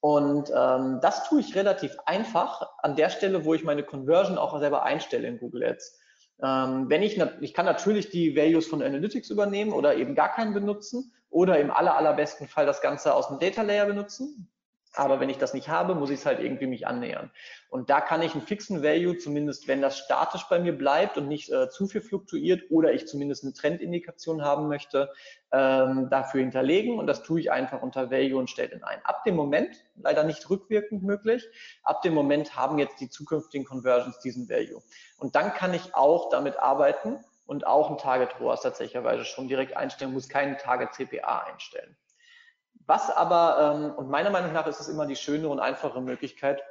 [0.00, 4.58] Und ähm, das tue ich relativ einfach an der Stelle, wo ich meine Conversion auch
[4.58, 6.00] selber einstelle in Google Ads.
[6.42, 10.54] Ähm, wenn ich, ich kann natürlich die Values von Analytics übernehmen oder eben gar keinen
[10.54, 14.48] benutzen oder im aller, allerbesten Fall das Ganze aus dem Data Layer benutzen.
[14.96, 17.32] Aber wenn ich das nicht habe, muss ich es halt irgendwie mich annähern.
[17.68, 21.26] Und da kann ich einen fixen Value, zumindest wenn das statisch bei mir bleibt und
[21.26, 25.10] nicht äh, zu viel fluktuiert oder ich zumindest eine Trendindikation haben möchte,
[25.50, 27.00] ähm, dafür hinterlegen.
[27.00, 29.00] Und das tue ich einfach unter Value und stelle den ein.
[29.02, 31.48] Ab dem Moment, leider nicht rückwirkend möglich,
[31.82, 34.80] ab dem Moment haben jetzt die zukünftigen Conversions diesen Value.
[35.18, 39.76] Und dann kann ich auch damit arbeiten und auch ein Target ROAS tatsächlich schon direkt
[39.76, 41.96] einstellen, muss keinen Target CPA einstellen.
[42.86, 46.62] Was aber, ähm, und meiner Meinung nach ist es immer die schönere und einfache Möglichkeit,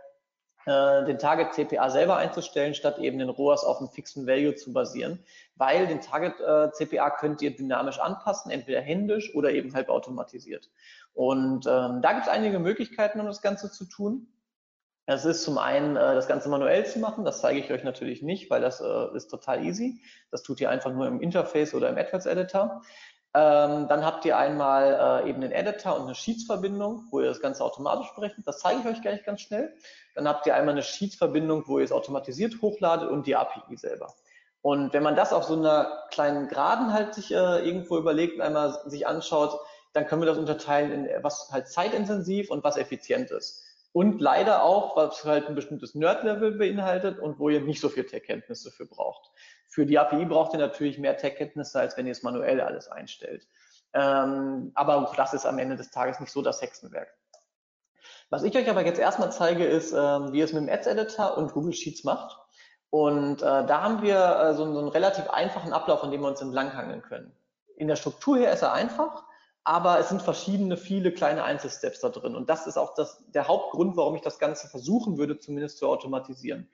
[0.65, 4.71] äh, den Target CPA selber einzustellen, statt eben den ROAS auf einem fixen Value zu
[4.71, 5.19] basieren,
[5.55, 10.69] weil den Target äh, CPA könnt ihr dynamisch anpassen, entweder händisch oder eben halt automatisiert.
[11.13, 14.32] Und ähm, da gibt es einige Möglichkeiten, um das Ganze zu tun.
[15.05, 17.25] Es ist zum einen, äh, das Ganze manuell zu machen.
[17.25, 20.01] Das zeige ich euch natürlich nicht, weil das äh, ist total easy.
[20.31, 22.81] Das tut ihr einfach nur im Interface oder im AdWords Editor.
[23.35, 27.41] Ähm, dann habt ihr einmal äh, eben den Editor und eine Sheets-Verbindung, wo ihr das
[27.41, 28.47] Ganze automatisch berechnet.
[28.47, 29.73] Das zeige ich euch gleich ganz schnell.
[30.13, 34.13] Dann habt ihr einmal eine Sheets-Verbindung, wo ihr es automatisiert hochladet und die API selber.
[34.61, 38.79] Und wenn man das auf so einer kleinen Geraden halt sich äh, irgendwo überlegt, einmal
[38.85, 39.59] sich anschaut,
[39.93, 43.63] dann können wir das unterteilen in was halt zeitintensiv und was effizient ist.
[43.93, 48.05] Und leider auch, was halt ein bestimmtes Nerd-Level beinhaltet und wo ihr nicht so viel
[48.05, 49.29] Tech-Kenntnisse für braucht.
[49.67, 53.47] Für die API braucht ihr natürlich mehr Tech-Kenntnisse, als wenn ihr es manuell alles einstellt.
[53.93, 57.15] Ähm, aber das ist am Ende des Tages nicht so das Hexenwerk.
[58.31, 61.37] Was ich euch aber jetzt erstmal zeige, ist, ähm, wie ihr es mit dem Ads-Editor
[61.37, 62.35] und Google Sheets macht.
[62.89, 66.27] Und äh, da haben wir äh, so, so, einen relativ einfachen Ablauf, an dem wir
[66.29, 67.31] uns entlanghangeln können.
[67.77, 69.23] In der Struktur her ist er einfach
[69.63, 72.35] aber es sind verschiedene, viele kleine Einzelsteps da drin.
[72.35, 75.87] Und das ist auch das, der Hauptgrund, warum ich das Ganze versuchen würde, zumindest zu
[75.87, 76.69] automatisieren.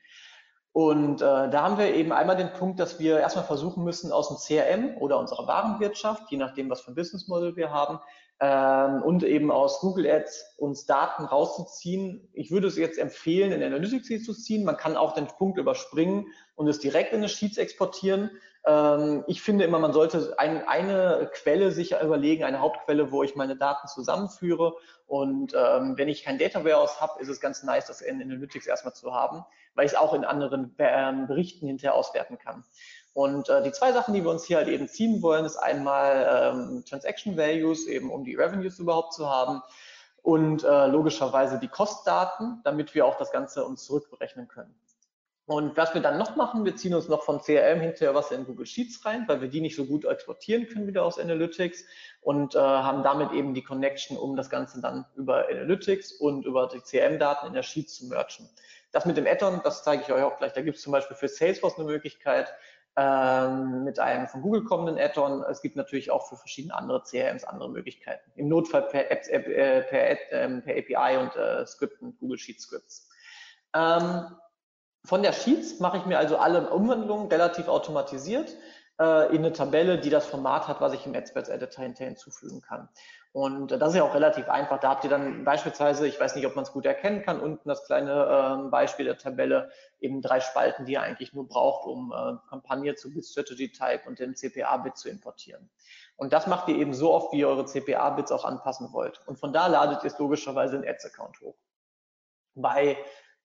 [0.71, 4.27] Und äh, da haben wir eben einmal den Punkt, dass wir erstmal versuchen müssen, aus
[4.27, 7.99] dem CRM oder unserer Warenwirtschaft, je nachdem, was für ein Business Model wir haben,
[8.39, 12.29] ähm, und eben aus Google Ads uns Daten rauszuziehen.
[12.33, 14.63] Ich würde es jetzt empfehlen, in Analytics zu ziehen.
[14.63, 18.31] Man kann auch den Punkt überspringen und es direkt in eine Sheets exportieren.
[18.65, 23.35] Ähm, ich finde immer, man sollte ein, eine Quelle sich überlegen, eine Hauptquelle, wo ich
[23.35, 24.75] meine Daten zusammenführe.
[25.07, 28.67] Und ähm, wenn ich kein Data Warehouse habe, ist es ganz nice, das in Analytics
[28.67, 29.45] erstmal zu haben,
[29.75, 32.63] weil ich es auch in anderen ähm, Berichten hinterher auswerten kann.
[33.13, 36.53] Und äh, die zwei Sachen, die wir uns hier halt eben ziehen wollen, ist einmal
[36.53, 39.61] ähm, Transaction Values, eben um die Revenues überhaupt zu haben
[40.21, 44.75] und äh, logischerweise die Kostdaten, damit wir auch das Ganze uns zurückberechnen können.
[45.49, 48.45] Und was wir dann noch machen, wir ziehen uns noch von CRM hinterher was in
[48.45, 51.85] Google Sheets rein, weil wir die nicht so gut exportieren können wieder aus Analytics
[52.21, 56.67] und äh, haben damit eben die Connection, um das Ganze dann über Analytics und über
[56.67, 58.47] die CRM-Daten in der Sheets zu merchen.
[58.91, 60.53] Das mit dem Add-on, das zeige ich euch auch gleich.
[60.53, 62.53] Da gibt es zum Beispiel für Salesforce eine Möglichkeit
[62.95, 65.41] ähm, mit einem von Google kommenden Add-on.
[65.49, 68.31] Es gibt natürlich auch für verschiedene andere CRMs andere Möglichkeiten.
[68.35, 73.09] Im Notfall per, Apps, äh, per, äh, per API und Skripten, Google Sheet Scripts.
[73.73, 74.27] Ähm,
[75.09, 78.55] von der Sheets mache ich mir also alle Umwandlungen relativ automatisiert
[78.99, 82.61] äh, in eine Tabelle, die das Format hat, was ich im Experts Editor hinterher hinzufügen
[82.61, 82.87] kann.
[83.31, 84.79] Und das ist ja auch relativ einfach.
[84.79, 87.67] Da habt ihr dann beispielsweise, ich weiß nicht, ob man es gut erkennen kann, unten
[87.67, 92.13] das kleine äh, Beispiel der Tabelle, eben drei Spalten, die ihr eigentlich nur braucht, um
[92.15, 95.71] äh, Kampagne zu Bit Strategy Type und den CPA-Bit zu importieren.
[96.17, 99.21] Und das macht ihr eben so oft, wie ihr eure CPA-Bits auch anpassen wollt.
[99.25, 101.55] Und von da ladet ihr es logischerweise in Ads-Account hoch.
[102.53, 102.95] Bei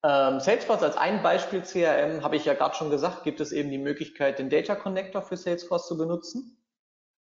[0.04, 3.70] ähm, Salesforce als ein Beispiel CRM, habe ich ja gerade schon gesagt, gibt es eben
[3.70, 6.58] die Möglichkeit, den Data Connector für Salesforce zu benutzen.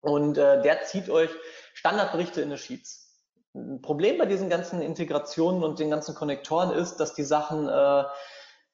[0.00, 1.30] Und äh, der zieht euch
[1.74, 3.22] Standardberichte in eine Sheets.
[3.54, 8.04] Ein Problem bei diesen ganzen Integrationen und den ganzen Konnektoren ist, dass die Sachen äh,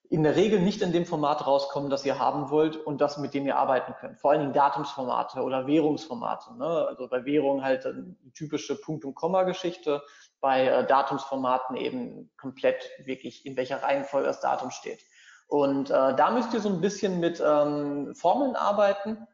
[0.08, 3.34] in der Regel nicht in dem Format rauskommen, das ihr haben wollt und das, mit
[3.34, 4.18] dem ihr arbeiten könnt.
[4.20, 6.56] Vor allen Dingen Datumsformate oder Währungsformate.
[6.56, 6.86] Ne?
[6.88, 10.02] Also bei Währung halt die typische Punkt- und Komma-Geschichte
[10.40, 15.02] bei äh, Datumsformaten eben komplett wirklich, in welcher Reihenfolge das Datum steht.
[15.48, 19.26] Und äh, da müsst ihr so ein bisschen mit ähm, Formeln arbeiten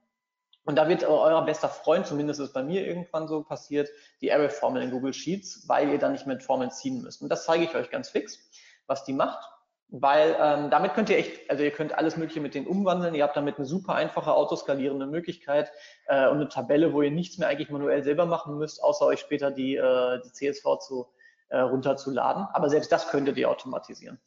[0.64, 3.90] Und da wird euer bester Freund, zumindest ist bei mir irgendwann so passiert,
[4.20, 7.20] die Array-Formel in Google Sheets, weil ihr dann nicht mit Formeln ziehen müsst.
[7.22, 8.38] Und das zeige ich euch ganz fix,
[8.86, 9.46] was die macht.
[9.96, 13.14] Weil ähm, damit könnt ihr echt, also ihr könnt alles Mögliche mit denen umwandeln.
[13.14, 15.70] Ihr habt damit eine super einfache autoskalierende Möglichkeit
[16.08, 19.20] äh, und eine Tabelle, wo ihr nichts mehr eigentlich manuell selber machen müsst, außer euch
[19.20, 21.06] später die, äh, die CSV zu,
[21.48, 22.48] äh, runterzuladen.
[22.52, 24.18] Aber selbst das könntet ihr automatisieren.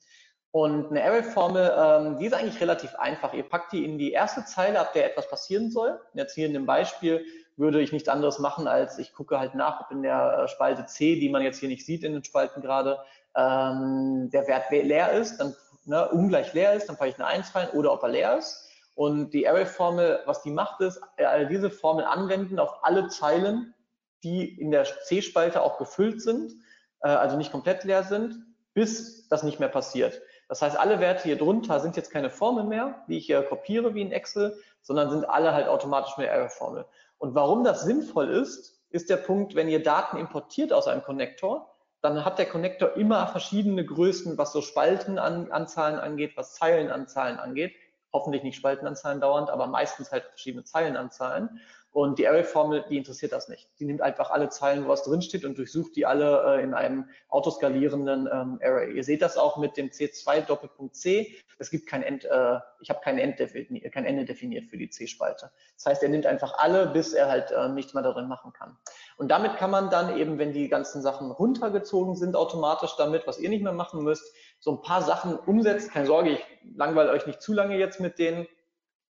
[0.51, 3.33] Und eine Array-Formel, ähm, die ist eigentlich relativ einfach.
[3.33, 5.99] Ihr packt die in die erste Zeile, ab der etwas passieren soll.
[6.13, 7.25] Jetzt hier in dem Beispiel
[7.57, 10.85] würde ich nichts anderes machen, als ich gucke halt nach, ob in der äh, Spalte
[10.85, 12.99] C, die man jetzt hier nicht sieht in den Spalten gerade,
[13.37, 17.55] ähm, der Wert leer ist, dann ne, ungleich leer ist, dann packe ich eine 1
[17.55, 18.65] rein oder ob er leer ist.
[18.95, 23.75] Und die Array-Formel, was die macht, ist, äh, diese Formel anwenden auf alle Zeilen,
[24.23, 26.53] die in der C-Spalte auch gefüllt sind,
[27.01, 30.19] äh, also nicht komplett leer sind, bis das nicht mehr passiert.
[30.49, 33.93] Das heißt, alle Werte hier drunter sind jetzt keine Formel mehr, die ich hier kopiere
[33.93, 36.85] wie in Excel, sondern sind alle halt automatisch eine Error-Formel.
[37.17, 41.76] Und warum das sinnvoll ist, ist der Punkt, wenn ihr Daten importiert aus einem Connector,
[42.01, 47.75] dann hat der Connector immer verschiedene Größen, was so Spaltenanzahlen angeht, was Zeilenanzahlen angeht.
[48.13, 51.59] Hoffentlich nicht Spaltenanzahlen dauernd, aber meistens halt verschiedene Zeilenanzahlen.
[51.97, 53.67] Und die Array-Formel, die interessiert das nicht.
[53.79, 57.09] Die nimmt einfach alle Zeilen, wo was drinsteht und durchsucht die alle äh, in einem
[57.29, 58.93] autoskalierenden ähm, Array.
[58.93, 61.35] Ihr seht das auch mit dem C2 Doppelpunkt C.
[61.57, 65.49] Es gibt kein End, äh, ich habe kein, kein Ende definiert für die C-Spalte.
[65.75, 68.77] Das heißt, er nimmt einfach alle, bis er halt äh, nichts mehr darin machen kann.
[69.17, 73.39] Und damit kann man dann eben, wenn die ganzen Sachen runtergezogen sind, automatisch damit, was
[73.39, 75.89] ihr nicht mehr machen müsst, so ein paar Sachen umsetzen.
[75.89, 78.47] Keine Sorge, ich langweile euch nicht zu lange jetzt mit denen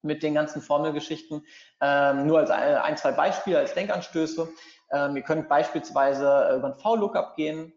[0.03, 1.47] mit den ganzen Formelgeschichten.
[1.81, 4.49] Ähm, nur als ein, ein, zwei Beispiele, als Denkanstöße.
[4.93, 7.73] Ähm, ihr könnt beispielsweise äh, über ein V-Lookup gehen.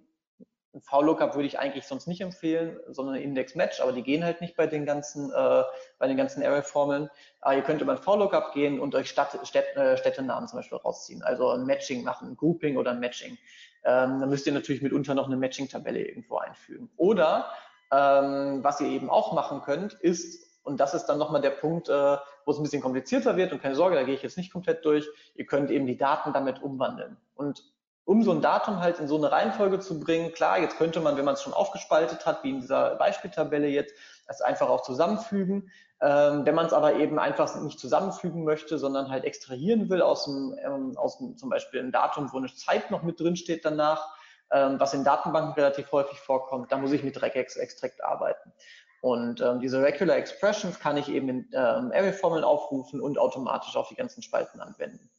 [0.77, 4.55] Ein V-Lookup würde ich eigentlich sonst nicht empfehlen, sondern Index-Match, aber die gehen halt nicht
[4.55, 5.63] bei den ganzen, äh,
[5.97, 7.09] bei den ganzen Array-Formeln.
[7.41, 10.77] Aber ihr könnt über ein V-Lookup gehen und euch Stadt, Städt, äh, Städtenamen zum Beispiel
[10.77, 11.23] rausziehen.
[11.23, 13.39] Also ein Matching machen, ein Grouping oder ein Matching.
[13.85, 16.91] Ähm, dann müsst ihr natürlich mitunter noch eine Matching-Tabelle irgendwo einfügen.
[16.95, 17.49] Oder
[17.91, 21.89] ähm, was ihr eben auch machen könnt, ist und das ist dann nochmal der Punkt,
[21.89, 23.51] äh, wo es ein bisschen komplizierter wird.
[23.53, 25.07] Und keine Sorge, da gehe ich jetzt nicht komplett durch.
[25.33, 27.15] Ihr könnt eben die Daten damit umwandeln.
[27.35, 27.63] Und
[28.07, 31.17] um so ein Datum halt in so eine Reihenfolge zu bringen, klar, jetzt könnte man,
[31.17, 33.93] wenn man es schon aufgespaltet hat, wie in dieser Beispieltabelle jetzt,
[34.27, 35.69] das einfach auch zusammenfügen.
[35.99, 40.23] Ähm, wenn man es aber eben einfach nicht zusammenfügen möchte, sondern halt extrahieren will aus
[40.23, 43.65] dem, ähm, aus dem zum Beispiel ein Datum, wo eine Zeit noch mit drin steht
[43.65, 44.07] danach,
[44.51, 48.53] ähm, was in Datenbanken relativ häufig vorkommt, da muss ich mit Regex-Extract arbeiten.
[49.01, 53.89] Und ähm, diese Regular Expressions kann ich eben in ähm, Array-Formeln aufrufen und automatisch auf
[53.89, 55.09] die ganzen Spalten anwenden.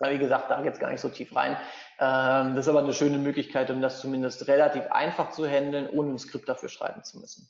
[0.00, 1.56] Aber wie gesagt, da jetzt gar nicht so tief rein.
[1.98, 6.12] Ähm, das ist aber eine schöne Möglichkeit, um das zumindest relativ einfach zu handeln, ohne
[6.12, 7.48] ein Skript dafür schreiben zu müssen.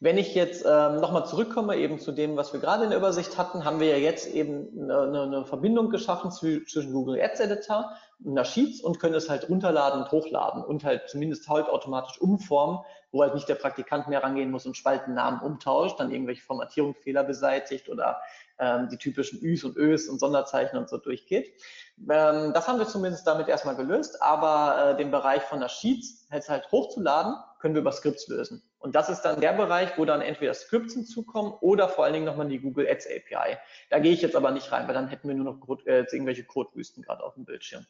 [0.00, 3.36] Wenn ich jetzt ähm, nochmal zurückkomme eben zu dem, was wir gerade in der Übersicht
[3.36, 7.90] hatten, haben wir ja jetzt eben eine, eine Verbindung geschaffen zwischen Google Ads Editor
[8.24, 12.20] und einer Sheets und können es halt runterladen und hochladen und halt zumindest halt automatisch
[12.20, 12.78] umformen,
[13.10, 17.88] wo halt nicht der Praktikant mehr rangehen muss und Spaltennamen umtauscht, dann irgendwelche Formatierungsfehler beseitigt
[17.88, 18.20] oder
[18.58, 21.52] ähm, die typischen Üs und Ös und Sonderzeichen und so durchgeht.
[21.98, 26.26] Ähm, das haben wir zumindest damit erstmal gelöst, aber äh, den Bereich von der Sheets
[26.32, 28.62] jetzt halt hochzuladen, können wir über Scripts lösen.
[28.78, 32.26] Und das ist dann der Bereich, wo dann entweder Scripts hinzukommen oder vor allen Dingen
[32.26, 33.56] nochmal die Google Ads API.
[33.90, 36.44] Da gehe ich jetzt aber nicht rein, weil dann hätten wir nur noch äh, irgendwelche
[36.44, 37.84] Codewüsten gerade auf dem Bildschirm.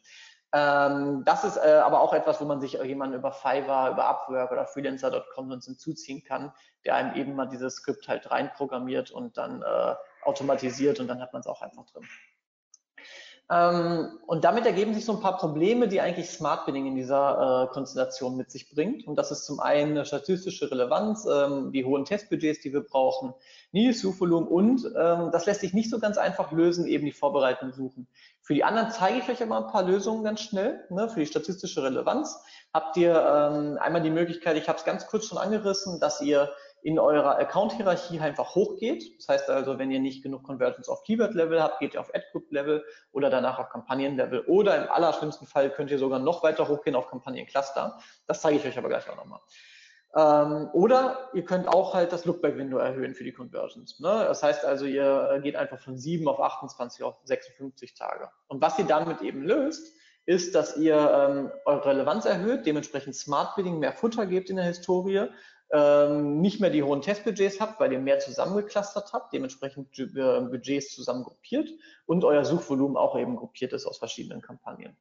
[0.51, 4.51] Ähm, das ist äh, aber auch etwas, wo man sich jemanden über Fiverr, über Upwork
[4.51, 6.51] oder Freelancer.com sonst hinzuziehen kann,
[6.85, 11.33] der einem eben mal dieses Skript halt reinprogrammiert und dann äh, automatisiert und dann hat
[11.33, 12.03] man es auch einfach drin.
[13.51, 17.67] Ähm, und damit ergeben sich so ein paar Probleme, die eigentlich Smart Bidding in dieser
[17.69, 19.07] äh, Konstellation mit sich bringt.
[19.07, 23.33] Und das ist zum einen eine statistische Relevanz, ähm, die hohen Testbudgets, die wir brauchen,
[23.71, 27.75] niedriges Suchvolumen und ähm, das lässt sich nicht so ganz einfach lösen, eben die vorbereitenden
[27.75, 28.07] Suchen.
[28.41, 30.83] Für die anderen zeige ich euch aber ein paar Lösungen ganz schnell.
[30.89, 31.09] Ne?
[31.09, 35.25] Für die statistische Relevanz habt ihr ähm, einmal die Möglichkeit, ich habe es ganz kurz
[35.25, 36.49] schon angerissen, dass ihr
[36.81, 39.03] in eurer Account-Hierarchie einfach hochgeht.
[39.17, 42.85] Das heißt also, wenn ihr nicht genug Conversions auf Keyword-Level habt, geht ihr auf Ad-Group-Level
[43.11, 44.45] oder danach auf Kampagnen-Level.
[44.47, 47.99] Oder im allerschlimmsten Fall könnt ihr sogar noch weiter hochgehen auf Kampagnen-Cluster.
[48.27, 49.41] Das zeige ich euch aber gleich auch nochmal.
[50.15, 53.99] Ähm, oder ihr könnt auch halt das Lookback-Window erhöhen für die Conversions.
[53.99, 54.07] Ne?
[54.07, 58.29] Das heißt also, ihr geht einfach von 7 auf 28 auf 56 Tage.
[58.47, 59.95] Und was ihr damit eben löst,
[60.25, 64.65] ist, dass ihr ähm, eure Relevanz erhöht, dementsprechend Smart Bidding mehr Futter gebt in der
[64.65, 65.29] Historie
[65.71, 70.05] ähm, nicht mehr die hohen Testbudgets habt, weil ihr mehr zusammengeclustert habt, dementsprechend äh,
[70.41, 71.69] Budgets zusammen gruppiert
[72.05, 74.97] und euer Suchvolumen auch eben gruppiert ist aus verschiedenen Kampagnen.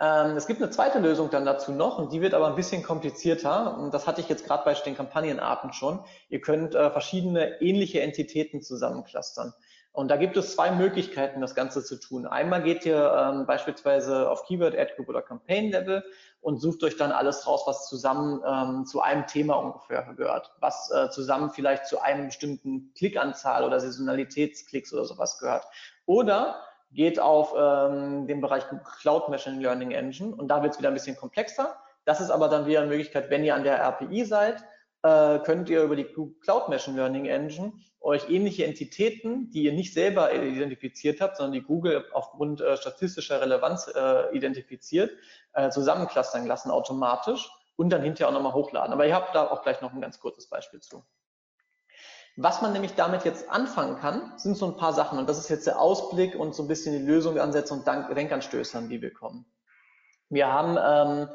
[0.00, 2.82] Ähm, es gibt eine zweite Lösung dann dazu noch und die wird aber ein bisschen
[2.82, 6.00] komplizierter und das hatte ich jetzt gerade bei den Kampagnenarten schon.
[6.28, 9.52] Ihr könnt äh, verschiedene ähnliche Entitäten zusammenclustern.
[9.90, 12.24] Und da gibt es zwei Möglichkeiten, das Ganze zu tun.
[12.24, 16.04] Einmal geht ihr ähm, beispielsweise auf Keyword, Ad Group oder Campaign Level
[16.40, 20.92] und sucht euch dann alles raus, was zusammen ähm, zu einem Thema ungefähr gehört, was
[20.92, 25.66] äh, zusammen vielleicht zu einem bestimmten Klickanzahl oder Saisonalitätsklicks oder sowas gehört.
[26.06, 28.64] Oder geht auf ähm, den Bereich
[29.00, 31.76] Cloud Machine Learning Engine und da wird es wieder ein bisschen komplexer.
[32.04, 34.64] Das ist aber dann wieder eine Möglichkeit, wenn ihr an der RPI seid,
[35.02, 36.06] äh, könnt ihr über die
[36.40, 41.62] Cloud Machine Learning Engine euch ähnliche Entitäten, die ihr nicht selber identifiziert habt, sondern die
[41.62, 45.12] Google aufgrund äh, statistischer Relevanz äh, identifiziert,
[45.52, 48.92] äh, zusammenclustern lassen automatisch und dann hinterher auch nochmal hochladen.
[48.92, 51.04] Aber ihr habt da auch gleich noch ein ganz kurzes Beispiel zu.
[52.40, 55.18] Was man nämlich damit jetzt anfangen kann, sind so ein paar Sachen.
[55.18, 58.78] Und das ist jetzt der Ausblick und so ein bisschen die Lösung, Ansätze und Denkanstöße,
[58.78, 59.44] an die wir kommen.
[60.28, 61.28] Wir haben ähm,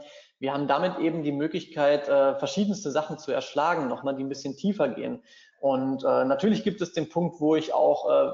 [0.44, 4.58] wir haben damit eben die Möglichkeit, äh, verschiedenste Sachen zu erschlagen, nochmal, die ein bisschen
[4.58, 5.24] tiefer gehen.
[5.62, 8.32] Und äh, natürlich gibt es den Punkt, wo ich auch äh,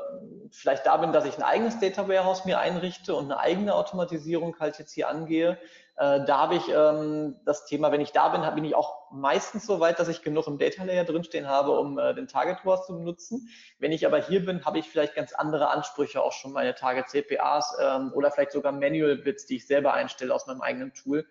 [0.49, 4.55] vielleicht da bin, dass ich ein eigenes Data Warehouse mir einrichte und eine eigene Automatisierung
[4.59, 5.59] halt jetzt hier angehe.
[5.99, 9.65] Äh, da habe ich ähm, das Thema, wenn ich da bin, bin ich auch meistens
[9.65, 12.85] so weit, dass ich genug im Data Layer drinstehen habe, um äh, den Target ROAS
[12.85, 13.49] zu benutzen.
[13.79, 17.09] Wenn ich aber hier bin, habe ich vielleicht ganz andere Ansprüche, auch schon meine Target
[17.09, 21.27] CPAs ähm, oder vielleicht sogar Manual Bits, die ich selber einstelle aus meinem eigenen Tool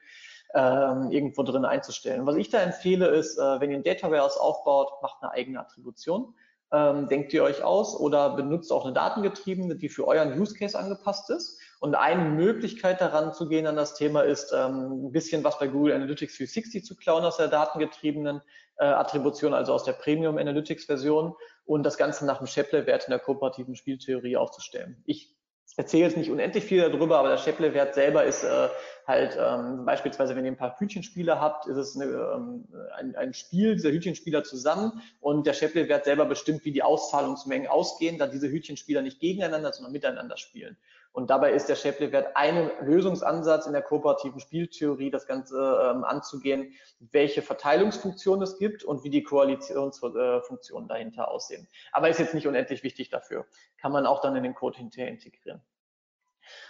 [0.53, 2.27] ähm, irgendwo drin einzustellen.
[2.27, 5.61] Was ich da empfehle ist, äh, wenn ihr ein Data Warehouse aufbaut, macht eine eigene
[5.61, 6.35] Attribution.
[6.71, 10.79] Ähm, denkt ihr euch aus oder benutzt auch eine datengetriebene, die für euren Use Case
[10.79, 11.59] angepasst ist.
[11.81, 15.69] Und eine Möglichkeit daran zu gehen an das Thema ist, ähm, ein bisschen was bei
[15.69, 18.43] Google Analytics 360 zu klauen aus der datengetriebenen
[18.79, 23.11] äh, Attribution, also aus der Premium Analytics Version und das Ganze nach dem Shapley-Wert in
[23.11, 25.03] der kooperativen Spieltheorie aufzustellen.
[25.07, 25.37] Ich
[25.77, 28.69] erzähle jetzt nicht unendlich viel darüber, aber der Shapley-Wert selber ist äh,
[29.07, 33.35] halt ähm, beispielsweise, wenn ihr ein paar Hütchenspieler habt, ist es eine, ähm, ein, ein
[33.35, 38.49] Spiel dieser Hütchenspieler zusammen und der Shapley-Wert selber bestimmt, wie die Auszahlungsmengen ausgehen, da diese
[38.49, 40.77] Hütchenspieler nicht gegeneinander, sondern miteinander spielen.
[41.19, 46.75] Und dabei ist der Shapley-Wert ein Lösungsansatz in der kooperativen Spieltheorie, das Ganze ähm, anzugehen,
[47.01, 51.67] welche Verteilungsfunktion es gibt und wie die Koalitionsfunktionen dahinter aussehen.
[51.91, 53.47] Aber ist jetzt nicht unendlich wichtig dafür.
[53.79, 55.61] Kann man auch dann in den Code hinterher integrieren.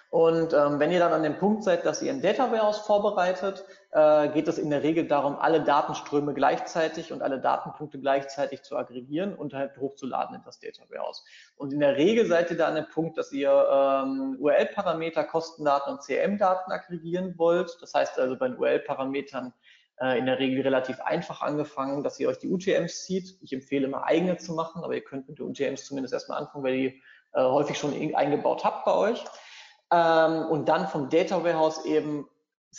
[0.08, 3.66] Und ähm, wenn ihr dann an dem Punkt seid, dass ihr ein Data Warehouse vorbereitet,
[3.98, 8.76] äh, geht es in der Regel darum, alle Datenströme gleichzeitig und alle Datenpunkte gleichzeitig zu
[8.76, 11.24] aggregieren und halt hochzuladen in das Data Warehouse.
[11.56, 15.94] Und in der Regel seid ihr da an dem Punkt, dass ihr ähm, URL-Parameter, Kostendaten
[15.94, 17.76] und CRM-Daten aggregieren wollt.
[17.80, 19.52] Das heißt also bei den URL-Parametern
[20.00, 23.36] äh, in der Regel relativ einfach angefangen, dass ihr euch die UTMs zieht.
[23.42, 26.62] Ich empfehle immer eigene zu machen, aber ihr könnt mit den UTMs zumindest erstmal anfangen,
[26.62, 29.24] weil ihr die äh, häufig schon eingebaut habt bei euch
[29.90, 32.28] ähm, und dann vom Data Warehouse eben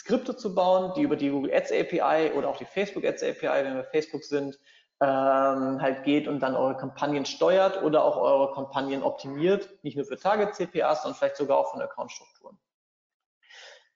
[0.00, 3.64] Skripte zu bauen, die über die Google Ads API oder auch die Facebook Ads API,
[3.64, 4.58] wenn wir Facebook sind,
[5.02, 10.06] ähm, halt geht und dann eure Kampagnen steuert oder auch eure Kampagnen optimiert, nicht nur
[10.06, 12.58] für Target CPAs, sondern vielleicht sogar auch von Accountstrukturen.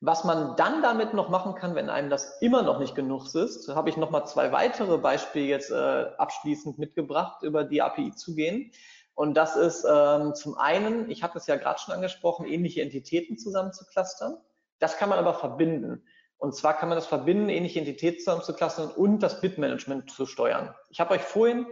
[0.01, 3.75] Was man dann damit noch machen kann, wenn einem das immer noch nicht genug ist,
[3.75, 8.73] habe ich nochmal zwei weitere Beispiele jetzt äh, abschließend mitgebracht, über die API zu gehen.
[9.15, 13.39] Und das ist ähm, zum einen, ich habe es ja gerade schon angesprochen, ähnliche Entitäten
[13.39, 14.37] zusammen zu clustern.
[14.85, 16.03] Das kann man aber verbinden.
[16.37, 20.27] Und zwar kann man das verbinden, ähnliche Entitäten zusammen zu clustern und das Bitmanagement zu
[20.27, 20.75] steuern.
[20.91, 21.67] Ich habe euch vorhin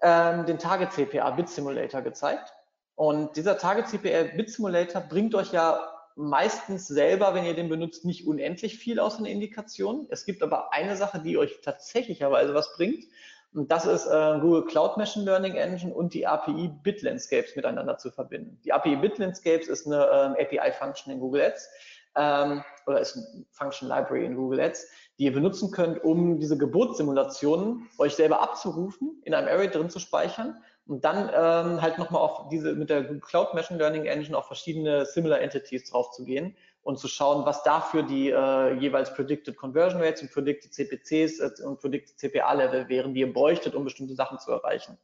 [0.00, 2.50] ähm, den Target CPA Bit Simulator gezeigt.
[2.94, 8.06] Und dieser Target CPA Bit Simulator bringt euch ja meistens selber, wenn ihr den benutzt,
[8.06, 10.06] nicht unendlich viel aus den Indikationen.
[10.08, 13.04] Es gibt aber eine Sache, die euch tatsächlicherweise was bringt.
[13.52, 18.10] Und das ist äh, Google Cloud Machine Learning Engine und die API BitLandscapes miteinander zu
[18.10, 18.58] verbinden.
[18.64, 21.68] Die API BitLandscapes ist eine ähm, API-Function in Google Ads
[22.16, 24.86] ähm, oder ist eine Function Library in Google Ads,
[25.18, 29.98] die ihr benutzen könnt, um diese Geburtssimulationen euch selber abzurufen, in einem Array drin zu
[29.98, 34.46] speichern und dann ähm, halt nochmal auf diese mit der Cloud Machine Learning Engine auf
[34.46, 39.56] verschiedene Similar Entities drauf zu gehen und zu schauen, was dafür die äh, jeweils Predicted
[39.56, 43.84] Conversion Rates und Predicted CPCs äh, und Predicted CPA Level wären, die ihr bräuchtet, um
[43.84, 44.98] bestimmte Sachen zu erreichen.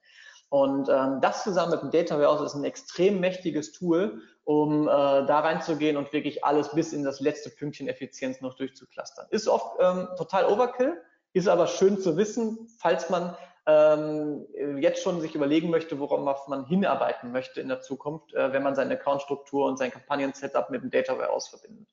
[0.49, 4.91] Und ähm, das zusammen mit dem Data Warehouse ist ein extrem mächtiges Tool, um äh,
[4.91, 9.27] da reinzugehen und wirklich alles bis in das letzte Pünktchen Effizienz noch durchzuklustern.
[9.31, 14.47] Ist oft ähm, total Overkill, ist aber schön zu wissen, falls man ähm,
[14.79, 18.77] jetzt schon sich überlegen möchte, worauf man hinarbeiten möchte in der Zukunft, äh, wenn man
[18.77, 21.89] seine Accountstruktur und sein Kampagnen-Setup mit dem Data Warehouse verbindet.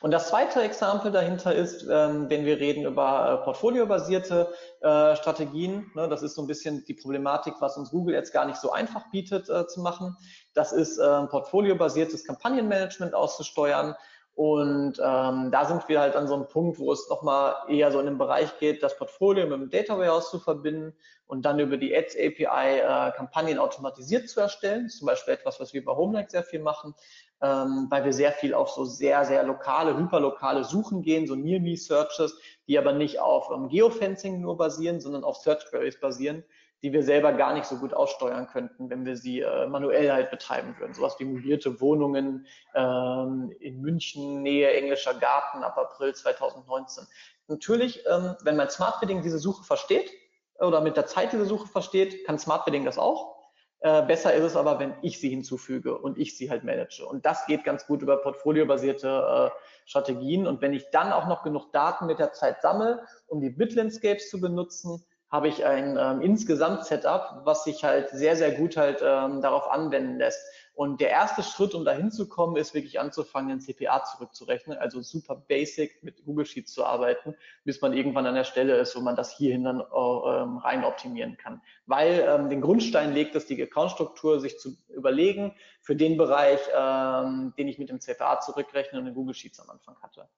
[0.00, 5.90] Und das zweite Exempel dahinter ist, ähm, wenn wir reden über äh, portfoliobasierte äh, Strategien,
[5.94, 8.72] ne, das ist so ein bisschen die Problematik, was uns Google jetzt gar nicht so
[8.72, 10.16] einfach bietet äh, zu machen.
[10.54, 13.94] Das ist äh, portfoliobasiertes Kampagnenmanagement auszusteuern
[14.40, 18.00] Und ähm, da sind wir halt an so einem Punkt, wo es nochmal eher so
[18.00, 20.94] in den Bereich geht, das Portfolio mit dem Data Warehouse zu verbinden
[21.26, 24.88] und dann über die Ads API äh, Kampagnen automatisiert zu erstellen.
[24.88, 26.94] Zum Beispiel etwas, was wir bei HomeLink sehr viel machen,
[27.42, 32.34] ähm, weil wir sehr viel auf so sehr, sehr lokale, hyperlokale Suchen gehen, so Near-Me-Searches,
[32.66, 36.44] die aber nicht auf ähm, Geofencing nur basieren, sondern auf Search Queries basieren
[36.82, 40.30] die wir selber gar nicht so gut aussteuern könnten, wenn wir sie äh, manuell halt
[40.30, 40.94] betreiben würden.
[40.94, 47.06] Sowas wie mobilierte Wohnungen ähm, in München, Nähe Englischer Garten ab April 2019.
[47.48, 50.10] Natürlich, ähm, wenn mein Smart Bidding diese Suche versteht
[50.58, 53.40] oder mit der Zeit diese Suche versteht, kann Smart Bidding das auch.
[53.80, 57.04] Äh, besser ist es aber, wenn ich sie hinzufüge und ich sie halt manage.
[57.06, 60.46] Und das geht ganz gut über portfoliobasierte äh, Strategien.
[60.46, 64.28] Und wenn ich dann auch noch genug Daten mit der Zeit sammle, um die Bid-Landscapes
[64.28, 69.00] zu benutzen, habe ich ein ähm, insgesamt Setup, was sich halt sehr, sehr gut halt
[69.02, 70.40] ähm, darauf anwenden lässt.
[70.74, 75.02] Und der erste Schritt, um dahin zu kommen, ist wirklich anzufangen, den CPA zurückzurechnen, also
[75.02, 79.00] super basic mit Google Sheets zu arbeiten, bis man irgendwann an der Stelle ist, wo
[79.00, 81.60] man das hierhin dann ähm, rein optimieren kann.
[81.86, 87.52] Weil ähm, den Grundstein legt es, die Accountstruktur sich zu überlegen für den Bereich, ähm,
[87.58, 90.28] den ich mit dem CPA zurückrechne und den Google Sheets am Anfang hatte.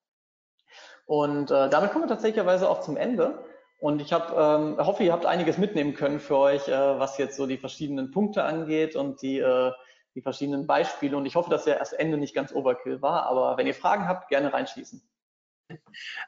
[1.07, 3.45] Und äh, damit kommen wir tatsächlich auch zum Ende.
[3.83, 7.37] Und ich hab, ähm, hoffe, ihr habt einiges mitnehmen können für euch, äh, was jetzt
[7.37, 9.73] so die verschiedenen Punkte angeht und die, äh,
[10.15, 11.17] die verschiedenen Beispiele.
[11.17, 13.25] Und ich hoffe, dass ja das Ende nicht ganz Overkill war.
[13.25, 15.03] Aber wenn ihr Fragen habt, gerne reinschießen.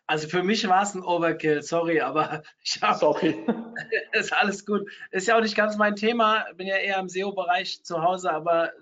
[0.08, 2.98] Also für mich war es ein Overkill, sorry, aber ich habe.
[2.98, 3.46] Sorry.
[4.12, 4.90] ist alles gut.
[5.12, 6.46] Ist ja auch nicht ganz mein Thema.
[6.56, 8.72] Bin ja eher im SEO-Bereich zu Hause, aber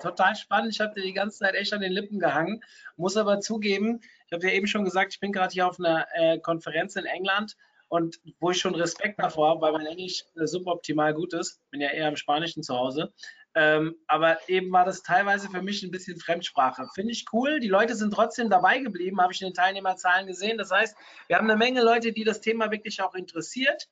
[0.00, 0.72] total spannend.
[0.72, 2.62] Ich habe dir die ganze Zeit echt an den Lippen gehangen.
[2.96, 6.06] Muss aber zugeben, ich habe dir eben schon gesagt, ich bin gerade hier auf einer
[6.14, 7.56] äh, Konferenz in England
[7.94, 11.80] und wo ich schon Respekt davor habe, weil mein Englisch äh, suboptimal gut ist, bin
[11.80, 13.12] ja eher im Spanischen zu Hause.
[13.54, 16.88] Ähm, aber eben war das teilweise für mich ein bisschen Fremdsprache.
[16.92, 17.60] Finde ich cool.
[17.60, 20.58] Die Leute sind trotzdem dabei geblieben, habe ich in den Teilnehmerzahlen gesehen.
[20.58, 20.96] Das heißt,
[21.28, 23.88] wir haben eine Menge Leute, die das Thema wirklich auch interessiert.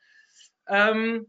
[0.67, 1.29] Ähm,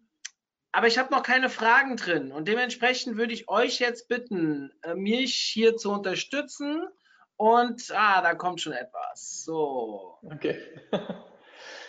[0.72, 4.96] aber ich habe noch keine Fragen drin und dementsprechend würde ich euch jetzt bitten, äh,
[4.96, 6.88] mich hier zu unterstützen.
[7.36, 9.44] Und ah, da kommt schon etwas.
[9.44, 10.18] So.
[10.24, 10.60] Okay.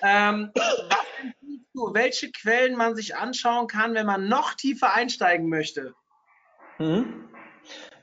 [0.05, 5.94] Ähm, was welche Quellen man sich anschauen kann, wenn man noch tiefer einsteigen möchte?
[6.78, 7.28] Mhm.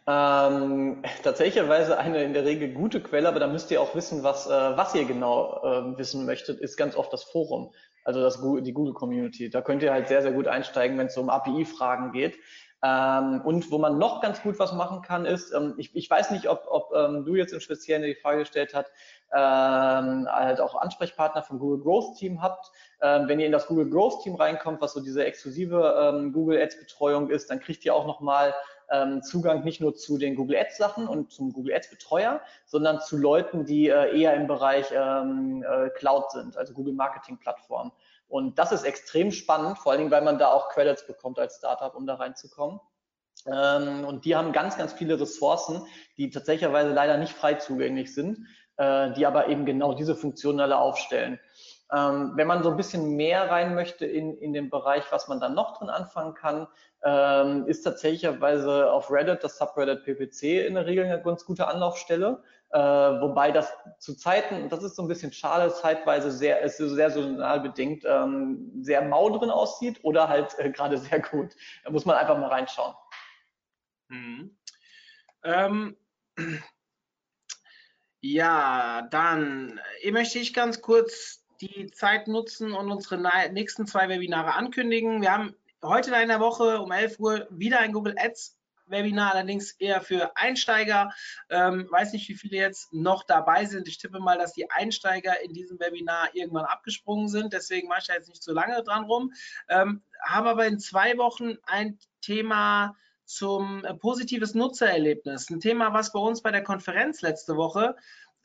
[0.08, 4.48] Ähm, tatsächlicherweise eine in der Regel gute Quelle, aber da müsst ihr auch wissen, was,
[4.48, 7.72] äh, was ihr genau äh, wissen möchtet, ist ganz oft das Forum,
[8.04, 9.50] also das, die Google Community.
[9.50, 12.40] Da könnt ihr halt sehr, sehr gut einsteigen, wenn es um API-Fragen geht.
[12.84, 16.32] Ähm, und wo man noch ganz gut was machen kann, ist, ähm, ich, ich weiß
[16.32, 18.92] nicht, ob, ob ähm, du jetzt im Speziellen die Frage gestellt hast,
[19.34, 22.72] ähm, halt auch Ansprechpartner vom Google Growth Team habt.
[23.02, 26.60] Ähm, wenn ihr in das Google Growth Team reinkommt, was so diese exklusive ähm, Google
[26.60, 28.54] Ads Betreuung ist, dann kriegt ihr auch nochmal
[29.22, 33.16] Zugang nicht nur zu den Google Ads Sachen und zum Google Ads Betreuer, sondern zu
[33.16, 37.94] Leuten, die äh, eher im Bereich äh, Cloud sind, also Google Marketing Plattform.
[38.32, 41.58] Und das ist extrem spannend, vor allen Dingen, weil man da auch Credits bekommt als
[41.58, 42.80] Startup, um da reinzukommen.
[43.46, 45.86] Ähm, und die haben ganz, ganz viele Ressourcen,
[46.18, 50.78] die tatsächlicherweise leider nicht frei zugänglich sind, äh, die aber eben genau diese Funktionen alle
[50.78, 51.42] aufstellen.
[51.92, 55.42] Ähm, wenn man so ein bisschen mehr rein möchte in, in den Bereich, was man
[55.42, 56.68] dann noch drin anfangen kann,
[57.04, 62.44] ähm, ist tatsächlicherweise auf Reddit das Subreddit PPC in der Regel eine ganz gute Anlaufstelle.
[62.74, 67.10] Äh, wobei das zu Zeiten, das ist so ein bisschen schade, zeitweise sehr, ist sehr
[67.10, 71.54] saisonal bedingt, ähm, sehr mau drin aussieht oder halt äh, gerade sehr gut.
[71.84, 72.96] Da muss man einfach mal reinschauen.
[74.08, 74.58] Mhm.
[75.44, 75.98] Ähm,
[78.22, 83.18] ja, dann äh, möchte ich ganz kurz die Zeit nutzen und unsere
[83.52, 85.22] nächsten zwei Webinare ankündigen.
[85.22, 88.61] Wir haben heute in der Woche um 11 Uhr wieder ein Google Ads
[88.92, 91.12] Webinar, allerdings eher für Einsteiger.
[91.50, 93.88] Ähm, weiß nicht, wie viele jetzt noch dabei sind.
[93.88, 97.54] Ich tippe mal, dass die Einsteiger in diesem Webinar irgendwann abgesprungen sind.
[97.54, 99.34] Deswegen mache ich da jetzt nicht so lange dran rum.
[99.70, 105.50] Ähm, haben aber in zwei Wochen ein Thema zum äh, positives Nutzererlebnis.
[105.50, 107.96] Ein Thema, was bei uns bei der Konferenz letzte Woche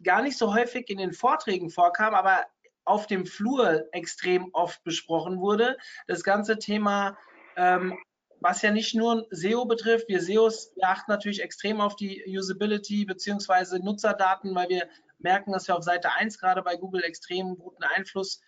[0.03, 2.47] gar nicht so häufig in den Vorträgen vorkam, aber
[2.85, 5.77] auf dem Flur extrem oft besprochen wurde.
[6.07, 7.19] Das ganze Thema
[7.57, 7.99] ähm,
[8.41, 10.09] was ja nicht nur SEO betrifft.
[10.09, 13.79] Wir SEOs wir achten natürlich extrem auf die Usability bzw.
[13.79, 18.41] Nutzerdaten, weil wir merken, dass wir auf Seite 1 gerade bei Google extrem guten Einfluss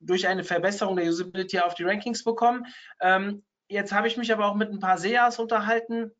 [0.00, 2.66] durch eine Verbesserung der Usability auf die Rankings bekommen.
[3.00, 6.12] Ähm, jetzt habe ich mich aber auch mit ein paar SEAs unterhalten,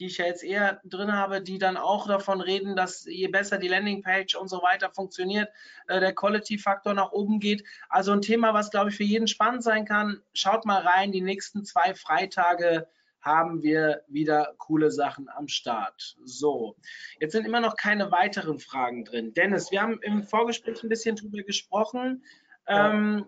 [0.00, 3.58] die ich ja jetzt eher drin habe, die dann auch davon reden, dass je besser
[3.58, 5.50] die Landingpage und so weiter funktioniert,
[5.88, 7.64] äh, der Quality-Faktor nach oben geht.
[7.90, 10.22] Also ein Thema, was, glaube ich, für jeden spannend sein kann.
[10.32, 12.88] Schaut mal rein, die nächsten zwei Freitage
[13.20, 16.16] haben wir wieder coole Sachen am Start.
[16.24, 16.76] So,
[17.20, 19.34] jetzt sind immer noch keine weiteren Fragen drin.
[19.34, 22.24] Dennis, wir haben im Vorgespräch ein bisschen drüber gesprochen,
[22.66, 23.26] ähm,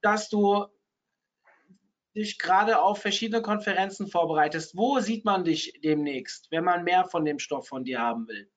[0.00, 0.66] dass du
[2.14, 4.76] dich gerade auf verschiedene Konferenzen vorbereitest.
[4.76, 8.48] Wo sieht man dich demnächst, wenn man mehr von dem Stoff von dir haben will?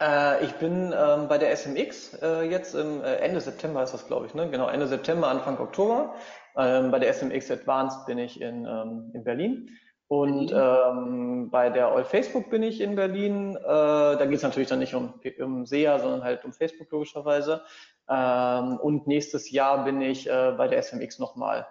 [0.00, 4.06] Äh, ich bin ähm, bei der SMX äh, jetzt im äh, Ende September ist das,
[4.06, 4.48] glaube ich, ne?
[4.50, 6.14] Genau, Ende September, Anfang Oktober.
[6.56, 9.70] Ähm, bei der SMX Advanced bin ich in, ähm, in Berlin.
[10.06, 13.56] Und ähm, bei der All Facebook bin ich in Berlin.
[13.56, 17.62] Äh, da geht es natürlich dann nicht um, um SEA, sondern halt um Facebook logischerweise.
[18.08, 21.66] Ähm, und nächstes Jahr bin ich äh, bei der SMX nochmal.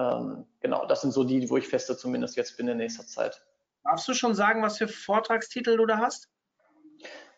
[0.00, 3.42] Ähm, genau, das sind so die, wo ich feste zumindest jetzt bin in nächster Zeit.
[3.84, 6.28] Darfst du schon sagen, was für Vortragstitel du da hast?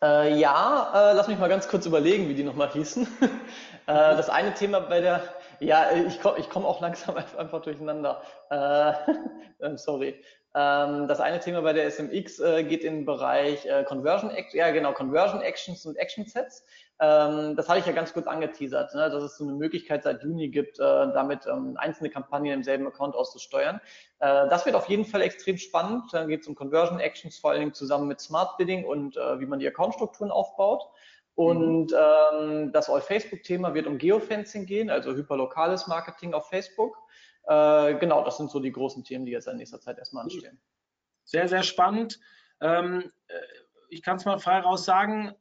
[0.00, 3.06] Äh, ja, äh, lass mich mal ganz kurz überlegen, wie die nochmal hießen.
[3.22, 3.28] äh,
[3.86, 5.22] das eine Thema bei der,
[5.60, 8.22] ja, ich komme ich komm auch langsam einfach durcheinander.
[8.50, 10.22] Äh, sorry.
[10.54, 14.70] Ähm, das eine Thema bei der SMX äh, geht in den Bereich äh, Conversion, ja
[14.70, 16.66] genau, Conversion Actions und Action Sets.
[17.00, 20.22] Ähm, das hatte ich ja ganz kurz angeteasert, ne, dass es so eine Möglichkeit seit
[20.22, 23.80] Juni gibt, äh, damit ähm, einzelne Kampagnen im selben Account auszusteuern.
[24.20, 26.04] Das wird auf jeden Fall extrem spannend.
[26.12, 29.46] Dann geht es um Conversion Actions, vor allen Dingen zusammen mit Smart Bidding und wie
[29.46, 30.84] man die Accountstrukturen aufbaut.
[31.34, 31.96] Und mhm.
[32.32, 36.96] ähm, das All-Facebook-Thema wird um Geofencing gehen, also hyperlokales Marketing auf Facebook.
[37.44, 40.60] Äh, genau, das sind so die großen Themen, die jetzt in nächster Zeit erstmal anstehen.
[41.24, 42.20] Sehr, sehr spannend.
[42.60, 43.34] Ähm, äh,
[43.88, 45.34] ich kann es mal frei raus sagen,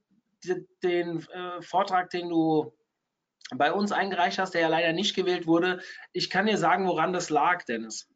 [0.84, 2.74] den äh, Vortrag, den du
[3.56, 5.82] bei uns eingereicht hast, der ja leider nicht gewählt wurde,
[6.14, 8.10] ich kann dir sagen, woran das lag, Dennis.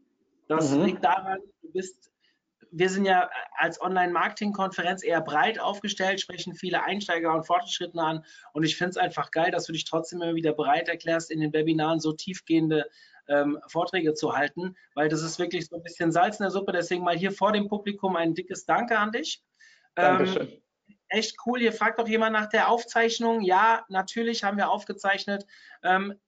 [0.48, 0.86] Das mhm.
[0.86, 2.12] liegt daran, du bist,
[2.72, 8.64] wir sind ja als Online-Marketing-Konferenz eher breit aufgestellt, sprechen viele Einsteiger und Fortgeschrittene an und
[8.64, 11.54] ich finde es einfach geil, dass du dich trotzdem immer wieder bereit erklärst, in den
[11.54, 12.86] Webinaren so tiefgehende
[13.28, 16.72] ähm, Vorträge zu halten, weil das ist wirklich so ein bisschen Salz in der Suppe.
[16.72, 19.44] Deswegen mal hier vor dem Publikum ein dickes Danke an dich.
[19.96, 20.50] Dankeschön.
[20.50, 20.62] Ähm,
[21.10, 21.60] echt cool.
[21.60, 23.42] Hier fragt doch jemand nach der Aufzeichnung.
[23.42, 25.46] Ja, natürlich haben wir aufgezeichnet.
[25.84, 26.20] Ähm,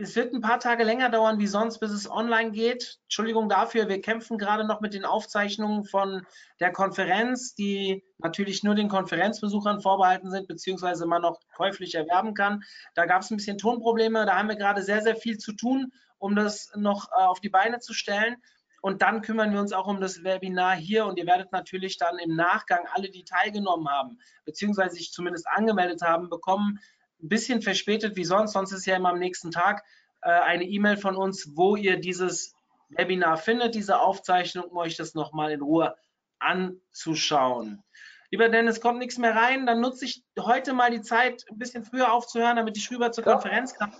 [0.00, 2.98] es wird ein paar Tage länger dauern wie sonst, bis es online geht.
[3.04, 6.24] Entschuldigung dafür, wir kämpfen gerade noch mit den Aufzeichnungen von
[6.60, 12.62] der Konferenz, die natürlich nur den Konferenzbesuchern vorbehalten sind, beziehungsweise man noch käuflich erwerben kann.
[12.94, 15.92] Da gab es ein bisschen Tonprobleme, da haben wir gerade sehr, sehr viel zu tun,
[16.18, 18.36] um das noch äh, auf die Beine zu stellen.
[18.80, 22.16] Und dann kümmern wir uns auch um das Webinar hier und ihr werdet natürlich dann
[22.18, 26.78] im Nachgang alle, die teilgenommen haben, beziehungsweise sich zumindest angemeldet haben, bekommen,
[27.22, 29.82] ein bisschen verspätet wie sonst, sonst ist ja immer am nächsten Tag
[30.22, 32.54] äh, eine E-Mail von uns, wo ihr dieses
[32.90, 35.96] Webinar findet, diese Aufzeichnung, um euch das nochmal in Ruhe
[36.38, 37.82] anzuschauen.
[38.30, 41.84] Lieber Dennis, kommt nichts mehr rein, dann nutze ich heute mal die Zeit, ein bisschen
[41.84, 43.32] früher aufzuhören, damit ich rüber zur ja.
[43.32, 43.92] Konferenz kann.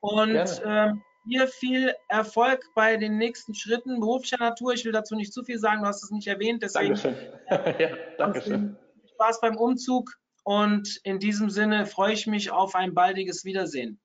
[0.00, 4.72] Und ähm, dir viel Erfolg bei den nächsten Schritten beruflicher Natur.
[4.72, 6.62] Ich will dazu nicht zu viel sagen, du hast es nicht erwähnt.
[6.62, 7.16] Deswegen Dankeschön.
[7.80, 7.88] ja,
[8.18, 8.76] Dankeschön.
[9.14, 10.16] Spaß beim Umzug
[10.46, 14.00] und in diesem Sinne freue ich mich auf ein baldiges Wiedersehen.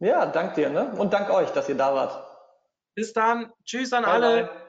[0.00, 0.92] Ja, dank dir ne?
[0.98, 2.26] und dank euch, dass ihr da wart.
[2.96, 3.52] Bis dann.
[3.64, 4.44] Tschüss an bye alle.
[4.44, 4.65] Bye.